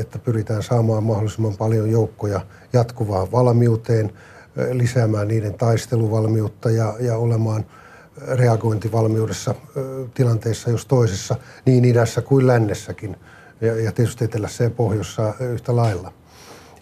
että 0.00 0.18
pyritään 0.18 0.62
saamaan 0.62 1.04
mahdollisimman 1.04 1.56
paljon 1.56 1.90
joukkoja 1.90 2.40
jatkuvaan 2.72 3.32
valmiuteen, 3.32 4.12
lisäämään 4.72 5.28
niiden 5.28 5.54
taisteluvalmiutta 5.54 6.70
ja, 6.70 6.94
ja 7.00 7.16
olemaan 7.16 7.66
reagointivalmiudessa 8.26 9.54
tilanteissa 10.14 10.70
jos 10.70 10.86
toisessa, 10.86 11.36
niin 11.66 11.84
idässä 11.84 12.22
kuin 12.22 12.46
lännessäkin 12.46 13.16
ja, 13.60 13.80
ja 13.80 13.92
tietysti 13.92 14.24
etelässä 14.24 14.64
ja 14.64 14.70
pohjoissa 14.70 15.34
yhtä 15.40 15.76
lailla. 15.76 16.12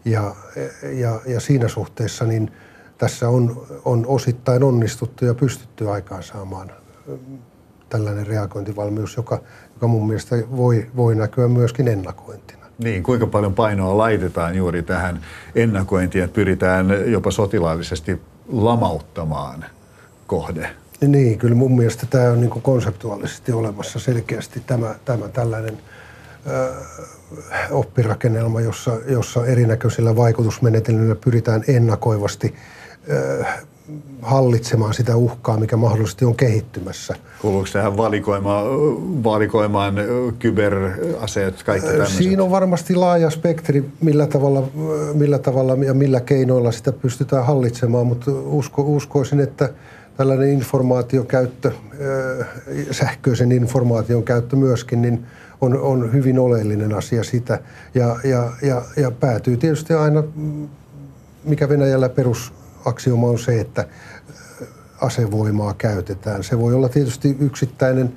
Ja, 0.05 0.35
ja, 0.83 1.20
ja 1.27 1.40
siinä 1.40 1.68
suhteessa 1.68 2.25
niin 2.25 2.51
tässä 2.99 3.29
on, 3.29 3.66
on 3.85 4.07
osittain 4.07 4.62
onnistuttu 4.62 5.25
ja 5.25 5.35
pystytty 5.35 5.90
aikaansaamaan 5.90 6.70
tällainen 7.88 8.27
reagointivalmius, 8.27 9.16
joka, 9.16 9.40
joka 9.75 9.87
mun 9.87 10.07
mielestä 10.07 10.37
voi, 10.57 10.87
voi 10.96 11.14
näkyä 11.14 11.49
myöskin 11.49 11.88
ennakointina. 11.88 12.66
Niin, 12.79 13.03
kuinka 13.03 13.27
paljon 13.27 13.55
painoa 13.55 13.99
laitetaan 13.99 14.55
juuri 14.55 14.83
tähän 14.83 15.20
ennakointiin, 15.55 16.25
että 16.25 16.35
pyritään 16.35 16.87
jopa 17.07 17.31
sotilaallisesti 17.31 18.20
lamauttamaan 18.49 19.64
kohde? 20.27 20.70
Niin, 21.01 21.39
kyllä 21.39 21.55
mun 21.55 21.77
mielestä 21.77 22.07
tämä 22.11 22.31
on 22.31 22.41
niin 22.41 22.51
konseptuaalisesti 22.51 23.53
olemassa 23.53 23.99
selkeästi 23.99 24.63
tämä, 24.67 24.95
tämä 25.05 25.29
tällainen 25.29 25.79
ö, 26.47 26.73
oppirakennelma, 27.71 28.61
jossa, 28.61 28.93
jossa 29.09 29.47
erinäköisillä 29.47 30.17
vaikutusmenetelmillä 30.17 31.15
pyritään 31.15 31.65
ennakoivasti 31.69 32.55
ö, 33.11 33.45
hallitsemaan 34.23 34.95
sitä 34.95 35.17
uhkaa, 35.17 35.57
mikä 35.57 35.77
mahdollisesti 35.77 36.25
on 36.25 36.37
kehittymässä. 36.37 37.15
Kuuluuko 37.43 37.69
tähän 37.73 37.97
valikoimaan, 37.97 38.67
valikoimaan 39.25 39.95
kyberaseet, 40.39 41.63
kaikki 41.63 41.89
tämmöiset? 41.89 42.17
Siinä 42.17 42.43
on 42.43 42.51
varmasti 42.51 42.95
laaja 42.95 43.31
spektri, 43.31 43.85
millä 44.01 44.27
tavalla, 44.27 44.69
millä 45.15 45.39
tavalla 45.39 45.85
ja 45.85 45.95
millä 45.95 46.21
keinoilla 46.21 46.73
sitä 46.73 46.93
pystytään 46.93 47.47
hallitsemaan, 47.47 48.07
mutta 48.07 48.31
usko, 48.33 48.83
uskoisin, 48.83 49.41
että 49.41 49.71
tällainen 50.16 50.48
informaation 50.48 51.26
käyttö, 51.26 51.72
sähköisen 52.90 53.52
informaation 53.52 54.22
käyttö 54.22 54.57
myöskin, 54.57 55.02
niin 55.02 55.26
on, 55.61 55.81
on 55.81 56.12
hyvin 56.12 56.38
oleellinen 56.38 56.94
asia 56.94 57.24
sitä. 57.24 57.61
Ja, 57.94 58.16
ja, 58.24 58.52
ja, 58.62 58.83
ja 58.96 59.11
päätyy 59.11 59.57
tietysti 59.57 59.94
aina, 59.94 60.22
mikä 61.44 61.68
Venäjällä 61.68 62.09
perusaksioma 62.09 63.26
on 63.26 63.38
se, 63.38 63.61
että 63.61 63.88
asevoimaa 65.00 65.74
käytetään. 65.74 66.44
Se 66.44 66.59
voi 66.59 66.74
olla 66.74 66.88
tietysti 66.88 67.37
yksittäinen 67.40 68.12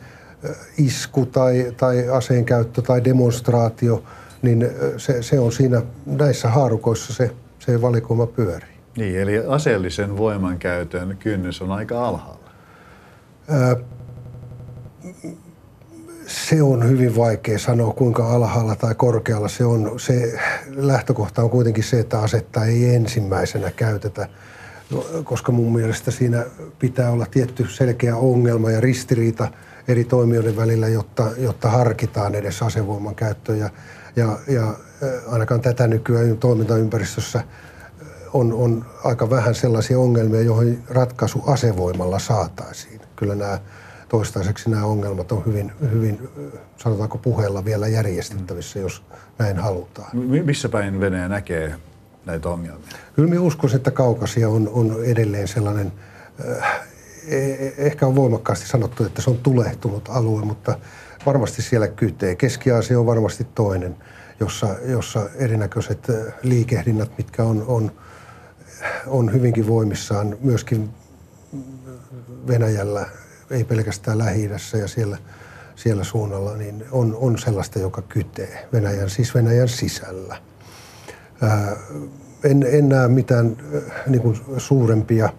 isku 0.77 1.25
tai, 1.25 1.73
tai 1.77 2.09
aseen 2.09 2.45
käyttö 2.45 2.81
tai 2.81 3.03
demonstraatio, 3.03 4.03
niin 4.41 4.69
se, 4.97 5.23
se 5.23 5.39
on 5.39 5.51
siinä 5.51 5.81
näissä 6.05 6.49
haarukoissa 6.49 7.13
se, 7.13 7.31
se 7.59 7.81
valikoima 7.81 8.25
pyörii. 8.25 8.78
Niin, 8.97 9.19
eli 9.19 9.37
aseellisen 9.47 10.17
voimankäytön 10.17 11.17
kynnys 11.17 11.61
on 11.61 11.71
aika 11.71 12.07
alhaalla. 12.07 12.49
Ää, 13.49 13.75
se 16.27 16.63
on 16.63 16.89
hyvin 16.89 17.15
vaikea 17.15 17.59
sanoa, 17.59 17.93
kuinka 17.93 18.33
alhaalla 18.33 18.75
tai 18.75 18.95
korkealla 18.95 19.47
se 19.47 19.65
on. 19.65 19.99
Se 19.99 20.39
lähtökohta 20.75 21.41
on 21.41 21.49
kuitenkin 21.49 21.83
se, 21.83 21.99
että 21.99 22.19
asetta 22.19 22.65
ei 22.65 22.95
ensimmäisenä 22.95 23.71
käytetä, 23.71 24.27
koska 25.23 25.51
mun 25.51 25.73
mielestä 25.73 26.11
siinä 26.11 26.45
pitää 26.79 27.11
olla 27.11 27.25
tietty 27.25 27.67
selkeä 27.67 28.15
ongelma 28.15 28.71
ja 28.71 28.81
ristiriita 28.81 29.47
eri 29.87 30.03
toimijoiden 30.03 30.55
välillä, 30.55 30.87
jotta, 30.87 31.31
jotta 31.37 31.69
harkitaan 31.69 32.35
edes 32.35 32.61
asevoiman 32.61 33.15
käyttöä. 33.15 33.55
Ja, 33.55 33.69
ja, 34.15 34.39
ja 34.47 34.73
ainakaan 35.27 35.61
tätä 35.61 35.87
nykyään 35.87 36.37
toimintaympäristössä– 36.37 37.43
on, 38.33 38.53
on 38.53 38.85
aika 39.03 39.29
vähän 39.29 39.55
sellaisia 39.55 39.99
ongelmia, 39.99 40.41
joihin 40.41 40.83
ratkaisu 40.89 41.43
asevoimalla 41.47 42.19
saataisiin. 42.19 43.01
Kyllä 43.15 43.35
nämä 43.35 43.59
toistaiseksi 44.09 44.69
nämä 44.69 44.85
ongelmat 44.85 45.31
on 45.31 45.45
hyvin, 45.45 45.71
hyvin 45.91 46.29
sanotaanko 46.77 47.17
puheella 47.17 47.65
vielä 47.65 47.87
järjestettävissä, 47.87 48.79
jos 48.79 49.03
näin 49.39 49.57
halutaan. 49.57 50.09
Missä 50.45 50.69
päin 50.69 50.99
Venäjä 50.99 51.27
näkee 51.27 51.75
näitä 52.25 52.49
ongelmia? 52.49 52.87
Kyllä 53.13 53.29
minä 53.29 53.41
uskon, 53.41 53.75
että 53.75 53.91
Kaukasia 53.91 54.49
on, 54.49 54.69
on 54.73 55.05
edelleen 55.05 55.47
sellainen, 55.47 55.91
äh, 56.59 56.81
ehkä 57.77 58.07
on 58.07 58.15
voimakkaasti 58.15 58.67
sanottu, 58.67 59.05
että 59.05 59.21
se 59.21 59.29
on 59.29 59.37
tulehtunut 59.37 60.09
alue, 60.09 60.45
mutta 60.45 60.79
varmasti 61.25 61.61
siellä 61.61 61.87
kytee. 61.87 62.35
Keski-Aasia 62.35 62.99
on 62.99 63.05
varmasti 63.05 63.47
toinen, 63.55 63.95
jossa, 64.39 64.67
jossa 64.85 65.29
erinäköiset 65.35 66.07
liikehdinnät, 66.43 67.11
mitkä 67.17 67.43
on, 67.43 67.63
on 67.67 67.91
on 69.07 69.33
hyvinkin 69.33 69.67
voimissaan 69.67 70.37
myöskin 70.41 70.89
Venäjällä, 72.47 73.05
ei 73.51 73.63
pelkästään 73.63 74.17
lähi 74.17 74.43
ja 74.43 74.87
siellä, 74.87 75.17
siellä 75.75 76.03
suunnalla, 76.03 76.57
niin 76.57 76.85
on, 76.91 77.17
on 77.21 77.37
sellaista, 77.37 77.79
joka 77.79 78.01
kytee 78.01 78.67
Venäjän, 78.73 79.09
siis 79.09 79.35
Venäjän 79.35 79.69
sisällä. 79.69 80.37
Ää, 81.41 81.75
en, 82.43 82.65
en 82.71 82.89
näe 82.89 83.07
mitään 83.07 83.57
niin 84.07 84.21
kuin 84.21 84.39
suurempia 84.57 85.29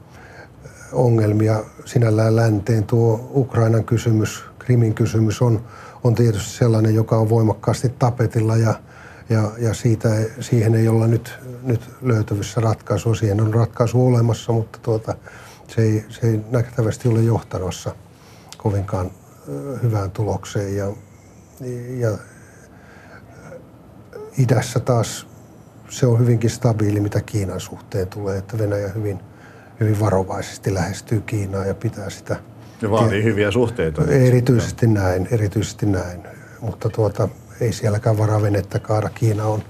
ongelmia 0.92 1.64
sinällään 1.84 2.36
länteen. 2.36 2.84
Tuo 2.84 3.30
Ukrainan 3.34 3.84
kysymys, 3.84 4.44
Krimin 4.58 4.94
kysymys 4.94 5.42
on, 5.42 5.64
on 6.04 6.14
tietysti 6.14 6.50
sellainen, 6.50 6.94
joka 6.94 7.16
on 7.16 7.28
voimakkaasti 7.28 7.88
tapetilla 7.98 8.56
ja– 8.56 8.74
ja, 9.30 9.50
ja 9.58 9.74
siitä, 9.74 10.08
siihen 10.40 10.74
ei 10.74 10.88
olla 10.88 11.06
nyt, 11.06 11.38
nyt 11.62 11.80
löytävissä 12.02 12.60
ratkaisua. 12.60 13.14
Siihen 13.14 13.40
on 13.40 13.54
ratkaisu 13.54 14.06
olemassa, 14.06 14.52
mutta 14.52 14.78
tuota, 14.82 15.14
se, 15.68 15.82
ei, 15.82 16.04
se 16.08 16.26
ei 16.26 16.40
nähtävästi 16.50 17.08
ole 17.08 17.22
johtamassa 17.22 17.94
kovinkaan 18.58 19.10
hyvään 19.82 20.10
tulokseen. 20.10 20.76
Ja, 20.76 20.92
ja 21.98 22.18
idässä 24.38 24.80
taas 24.80 25.26
se 25.88 26.06
on 26.06 26.18
hyvinkin 26.18 26.50
stabiili, 26.50 27.00
mitä 27.00 27.20
Kiinan 27.20 27.60
suhteen 27.60 28.08
tulee, 28.08 28.38
että 28.38 28.58
Venäjä 28.58 28.88
hyvin, 28.88 29.20
hyvin 29.80 30.00
varovaisesti 30.00 30.74
lähestyy 30.74 31.20
Kiinaa 31.20 31.64
ja 31.64 31.74
pitää 31.74 32.10
sitä. 32.10 32.36
Ja 32.82 32.90
vaatii 32.90 33.24
hyviä 33.24 33.50
suhteita. 33.50 34.04
Erityisesti 34.04 34.86
näin, 34.86 35.28
erityisesti 35.30 35.86
näin. 35.86 36.22
Mutta 36.60 36.88
tuota, 36.88 37.28
ei 37.60 37.72
sielläkään 37.72 38.18
varavenettä 38.18 38.78
kaada. 38.78 39.08
Kiina 39.08 39.44
on 39.44 39.62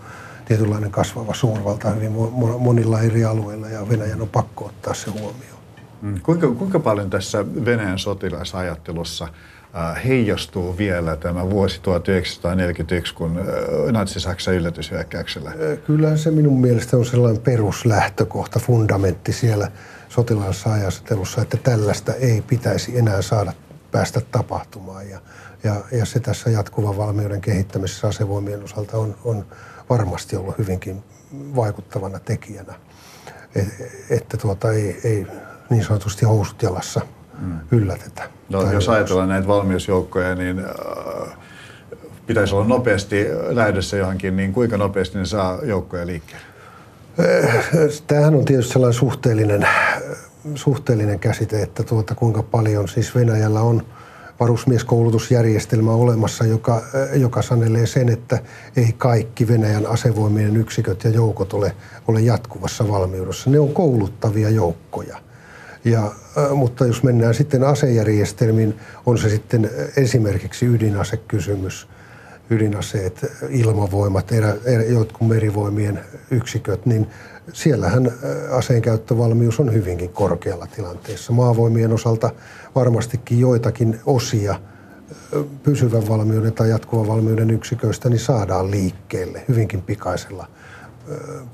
tietynlainen 0.44 0.90
kasvava 0.90 1.34
suurvalta 1.34 1.90
hyvin 1.90 2.12
monilla 2.58 3.00
eri 3.00 3.24
alueilla 3.24 3.68
ja 3.68 3.88
Venäjän 3.88 4.22
on 4.22 4.28
pakko 4.28 4.64
ottaa 4.64 4.94
se 4.94 5.10
huomioon. 5.10 5.60
Mm. 6.02 6.20
Kuinka, 6.20 6.48
kuinka 6.48 6.80
paljon 6.80 7.10
tässä 7.10 7.44
Venäjän 7.64 7.98
sotilasajattelussa 7.98 9.24
äh, 9.24 10.04
heijastuu 10.04 10.78
vielä 10.78 11.16
tämä 11.16 11.50
vuosi 11.50 11.80
1941, 11.80 13.14
kun 13.14 13.38
äh, 13.38 13.92
Natsi-Saksa 13.92 14.52
yllätyshyökkäyksellä? 14.52 15.50
Äh, 15.50 15.78
kyllä 15.86 16.16
se 16.16 16.30
minun 16.30 16.60
mielestä 16.60 16.96
on 16.96 17.06
sellainen 17.06 17.42
peruslähtökohta, 17.42 18.58
fundamentti 18.58 19.32
siellä 19.32 19.70
sotilasajattelussa, 20.08 21.42
että 21.42 21.56
tällaista 21.56 22.14
ei 22.14 22.42
pitäisi 22.46 22.98
enää 22.98 23.22
saada 23.22 23.52
päästä 23.92 24.20
tapahtumaan. 24.30 25.10
Ja 25.10 25.20
ja, 25.64 25.74
ja 25.92 26.04
se 26.04 26.20
tässä 26.20 26.50
jatkuvan 26.50 26.96
valmiuden 26.96 27.40
kehittämisessä 27.40 28.08
asevoimien 28.08 28.64
osalta 28.64 28.98
on, 28.98 29.14
on 29.24 29.46
varmasti 29.90 30.36
ollut 30.36 30.58
hyvinkin 30.58 31.02
vaikuttavana 31.56 32.18
tekijänä. 32.18 32.74
Et, 33.54 33.68
että 34.10 34.36
tuota, 34.36 34.72
ei, 34.72 35.00
ei 35.04 35.26
niin 35.70 35.84
sanotusti 35.84 36.24
housut 36.24 36.62
jalassa 36.62 37.00
mm. 37.40 37.58
yllätetä. 37.70 38.30
No, 38.48 38.72
jos 38.72 38.88
ajatellaan 38.88 39.28
näitä 39.28 39.48
valmiusjoukkoja, 39.48 40.34
niin 40.34 40.58
äh, 40.58 41.36
pitäisi 42.26 42.54
olla 42.54 42.66
nopeasti 42.66 43.26
lähdössä 43.48 43.96
johonkin, 43.96 44.36
niin 44.36 44.52
kuinka 44.52 44.76
nopeasti 44.76 45.18
ne 45.18 45.26
saa 45.26 45.58
joukkoja 45.62 46.06
liikkeelle? 46.06 46.46
Äh, 47.20 47.66
tämähän 48.06 48.34
on 48.34 48.44
tietysti 48.44 48.72
sellainen 48.72 48.98
suhteellinen, 48.98 49.68
suhteellinen 50.54 51.18
käsite, 51.18 51.62
että 51.62 51.82
tuota, 51.82 52.14
kuinka 52.14 52.42
paljon 52.42 52.88
siis 52.88 53.14
Venäjällä 53.14 53.60
on– 53.60 53.82
varusmieskoulutusjärjestelmä 54.40 55.92
olemassa, 55.92 56.46
joka, 56.46 56.82
joka 57.14 57.42
sanelee 57.42 57.86
sen, 57.86 58.08
että 58.08 58.38
ei 58.76 58.94
kaikki 58.98 59.48
Venäjän 59.48 59.86
asevoimien 59.86 60.56
yksiköt 60.56 61.04
ja 61.04 61.10
joukot 61.10 61.52
ole, 61.52 61.76
ole 62.08 62.20
jatkuvassa 62.20 62.88
valmiudessa. 62.88 63.50
Ne 63.50 63.60
on 63.60 63.74
kouluttavia 63.74 64.50
joukkoja. 64.50 65.18
Ja, 65.84 66.12
mutta 66.54 66.86
jos 66.86 67.02
mennään 67.02 67.34
sitten 67.34 67.64
asejärjestelmiin, 67.64 68.74
on 69.06 69.18
se 69.18 69.28
sitten 69.28 69.70
esimerkiksi 69.96 70.66
ydinasekysymys, 70.66 71.88
ydinaseet, 72.50 73.32
ilmavoimat, 73.48 74.32
erä, 74.32 74.56
erä, 74.64 74.82
jotkut 74.82 75.28
merivoimien 75.28 76.00
yksiköt, 76.30 76.86
niin 76.86 77.06
siellähän 77.52 78.12
aseenkäyttövalmius 78.50 79.60
on 79.60 79.72
hyvinkin 79.72 80.10
korkealla 80.10 80.66
tilanteessa. 80.66 81.32
Maavoimien 81.32 81.92
osalta 81.92 82.30
varmastikin 82.74 83.40
joitakin 83.40 84.00
osia 84.06 84.60
pysyvän 85.62 86.08
valmiuden 86.08 86.52
tai 86.52 86.70
jatkuvan 86.70 87.08
valmiuden 87.08 87.50
yksiköistä, 87.50 88.08
niin 88.08 88.20
saadaan 88.20 88.70
liikkeelle 88.70 89.44
hyvinkin 89.48 89.82
pikaisella 89.82 90.46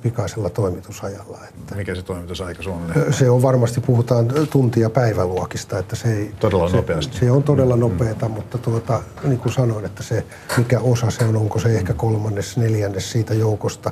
pikaisella 0.03 0.51
toimitusajalla. 0.51 1.39
Että 1.49 1.75
Mikä 1.75 1.95
se 1.95 2.03
toimitusaika 2.03 2.63
suunnilleen? 2.63 3.13
Se 3.13 3.31
on 3.31 3.43
varmasti, 3.43 3.81
puhutaan 3.81 4.29
tuntia 4.51 4.91
päiväluokista. 4.91 5.79
Että 5.79 5.97
se 5.97 6.13
ei, 6.13 6.35
todella 6.41 6.69
se, 6.69 6.77
nopeasti. 6.77 7.19
Se 7.19 7.31
on 7.31 7.43
todella 7.43 7.77
nopeata, 7.77 8.29
mm. 8.29 8.35
mutta 8.35 8.59
tuota, 8.59 9.03
niin 9.25 9.39
kuin 9.39 9.53
sanoin, 9.53 9.85
että 9.85 10.03
se 10.03 10.25
mikä 10.57 10.81
osa 10.81 11.11
se 11.11 11.25
on, 11.25 11.37
onko 11.37 11.59
se 11.59 11.69
ehkä 11.69 11.93
kolmannes, 11.93 12.57
neljännes 12.57 13.13
siitä 13.13 13.35
joukosta, 13.35 13.91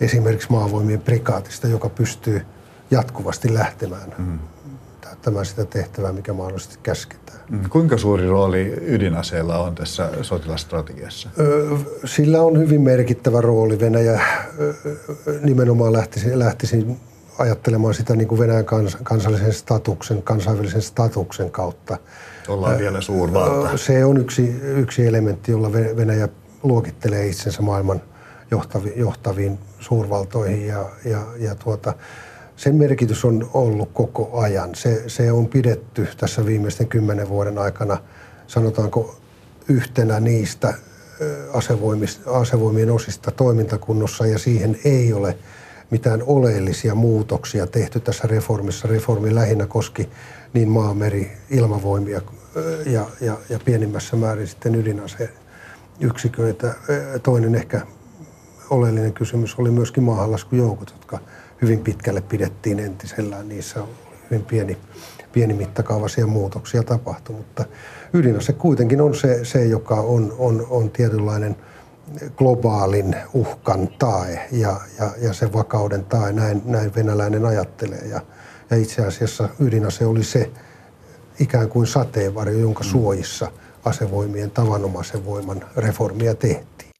esimerkiksi 0.00 0.50
maavoimien 0.50 1.00
prikaatista, 1.00 1.68
joka 1.68 1.88
pystyy 1.88 2.46
jatkuvasti 2.90 3.54
lähtemään 3.54 4.14
mm. 4.18 4.38
Täyttämään 5.02 5.46
sitä 5.46 5.64
tehtävää, 5.64 6.12
mikä 6.12 6.32
mahdollisesti 6.32 6.78
käsketään. 6.82 7.38
Mm. 7.50 7.68
Kuinka 7.70 7.98
suuri 7.98 8.28
rooli 8.28 8.74
ydinaseella 8.80 9.58
on 9.58 9.74
tässä 9.74 10.10
sotilastrategiassa? 10.22 11.28
Sillä 12.04 12.42
on 12.42 12.58
hyvin 12.58 12.80
merkittävä 12.80 13.40
rooli. 13.40 13.80
Venäjä 13.80 14.20
nimenomaan 15.42 15.92
lähtisi, 15.92 16.38
lähtisi 16.38 16.86
ajattelemaan 17.38 17.94
sitä 17.94 18.16
niin 18.16 18.28
kuin 18.28 18.38
Venäjän 18.38 18.64
kans, 18.64 18.96
kansallisen 19.02 19.52
statuksen, 19.52 20.22
kansainvälisen 20.22 20.82
statuksen 20.82 21.50
kautta. 21.50 21.98
Ollaan 22.48 22.78
vielä 22.78 23.00
suurvalta. 23.00 23.76
Se 23.76 24.04
on 24.04 24.16
yksi, 24.16 24.56
yksi 24.62 25.06
elementti, 25.06 25.52
jolla 25.52 25.72
Venäjä 25.72 26.28
luokittelee 26.62 27.26
itsensä 27.26 27.62
maailman 27.62 28.02
johtaviin, 28.50 28.98
johtaviin 28.98 29.58
suurvaltoihin 29.80 30.66
ja, 30.66 30.84
ja, 31.04 31.20
ja 31.38 31.54
tuota, 31.54 31.94
sen 32.62 32.76
merkitys 32.76 33.24
on 33.24 33.50
ollut 33.54 33.90
koko 33.92 34.40
ajan. 34.40 34.74
Se, 34.74 35.04
se 35.06 35.32
on 35.32 35.46
pidetty 35.46 36.08
tässä 36.16 36.46
viimeisten 36.46 36.88
kymmenen 36.88 37.28
vuoden 37.28 37.58
aikana, 37.58 37.98
sanotaanko 38.46 39.16
yhtenä 39.68 40.20
niistä 40.20 40.74
asevoimien 42.26 42.90
osista 42.90 43.30
toimintakunnossa 43.30 44.26
ja 44.26 44.38
siihen 44.38 44.78
ei 44.84 45.12
ole 45.12 45.38
mitään 45.90 46.22
oleellisia 46.26 46.94
muutoksia 46.94 47.66
tehty 47.66 48.00
tässä 48.00 48.28
reformissa. 48.28 48.88
Reformi 48.88 49.34
lähinnä 49.34 49.66
koski 49.66 50.08
niin 50.54 50.68
maa, 50.68 50.94
meri, 50.94 51.32
ilmavoimia 51.50 52.20
ja, 52.86 53.06
ja, 53.20 53.36
ja 53.48 53.60
pienimmässä 53.64 54.16
määrin 54.16 54.48
sitten 54.48 54.74
ydinaseyksiköitä. 54.74 56.74
Toinen 57.22 57.54
ehkä 57.54 57.80
oleellinen 58.70 59.12
kysymys 59.12 59.58
oli 59.58 59.70
myöskin 59.70 60.02
maahanlaskujoukot, 60.02 60.90
jotka 60.90 61.18
hyvin 61.62 61.80
pitkälle 61.80 62.20
pidettiin 62.20 62.78
entisellään. 62.78 63.48
Niissä 63.48 63.82
on 63.82 63.88
hyvin 64.30 64.44
pieni, 64.44 64.78
pieni 65.32 65.54
mittakaavaisia 65.54 66.26
muutoksia 66.26 66.82
tapahtunut, 66.82 67.40
mutta 67.46 67.64
ydinase 68.12 68.52
kuitenkin 68.52 69.00
on 69.00 69.14
se, 69.14 69.44
se 69.44 69.64
joka 69.64 69.94
on, 69.94 70.34
on, 70.38 70.66
on 70.70 70.90
tietynlainen 70.90 71.56
globaalin 72.36 73.16
uhkan 73.32 73.88
tae 73.98 74.48
ja, 74.52 74.80
ja, 74.98 75.10
ja 75.18 75.32
se 75.32 75.52
vakauden 75.52 76.04
tae, 76.04 76.32
näin, 76.32 76.62
näin 76.64 76.94
venäläinen 76.94 77.44
ajattelee. 77.44 78.06
Ja, 78.08 78.20
ja 78.70 78.76
itse 78.76 79.06
asiassa 79.06 79.48
ydinase 79.60 80.06
oli 80.06 80.24
se 80.24 80.50
ikään 81.38 81.68
kuin 81.68 81.86
sateenvarjo, 81.86 82.58
jonka 82.58 82.84
mm. 82.84 82.88
suojissa 82.88 83.52
asevoimien 83.84 84.50
tavanomaisen 84.50 85.24
voiman 85.24 85.64
reformia 85.76 86.34
tehtiin 86.34 86.91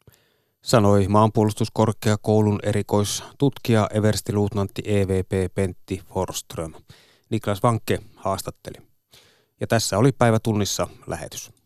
sanoi 0.62 1.08
maanpuolustuskorkeakoulun 1.08 2.60
erikoistutkija 2.62 3.88
everstiluutnantti 3.92 4.82
EVP 4.84 5.54
Pentti 5.54 6.02
Forström. 6.14 6.72
Niklas 7.30 7.62
Vankke 7.62 7.98
haastatteli. 8.16 8.86
Ja 9.60 9.66
tässä 9.66 9.98
oli 9.98 10.12
päivätunnissa 10.12 10.88
lähetys. 11.06 11.61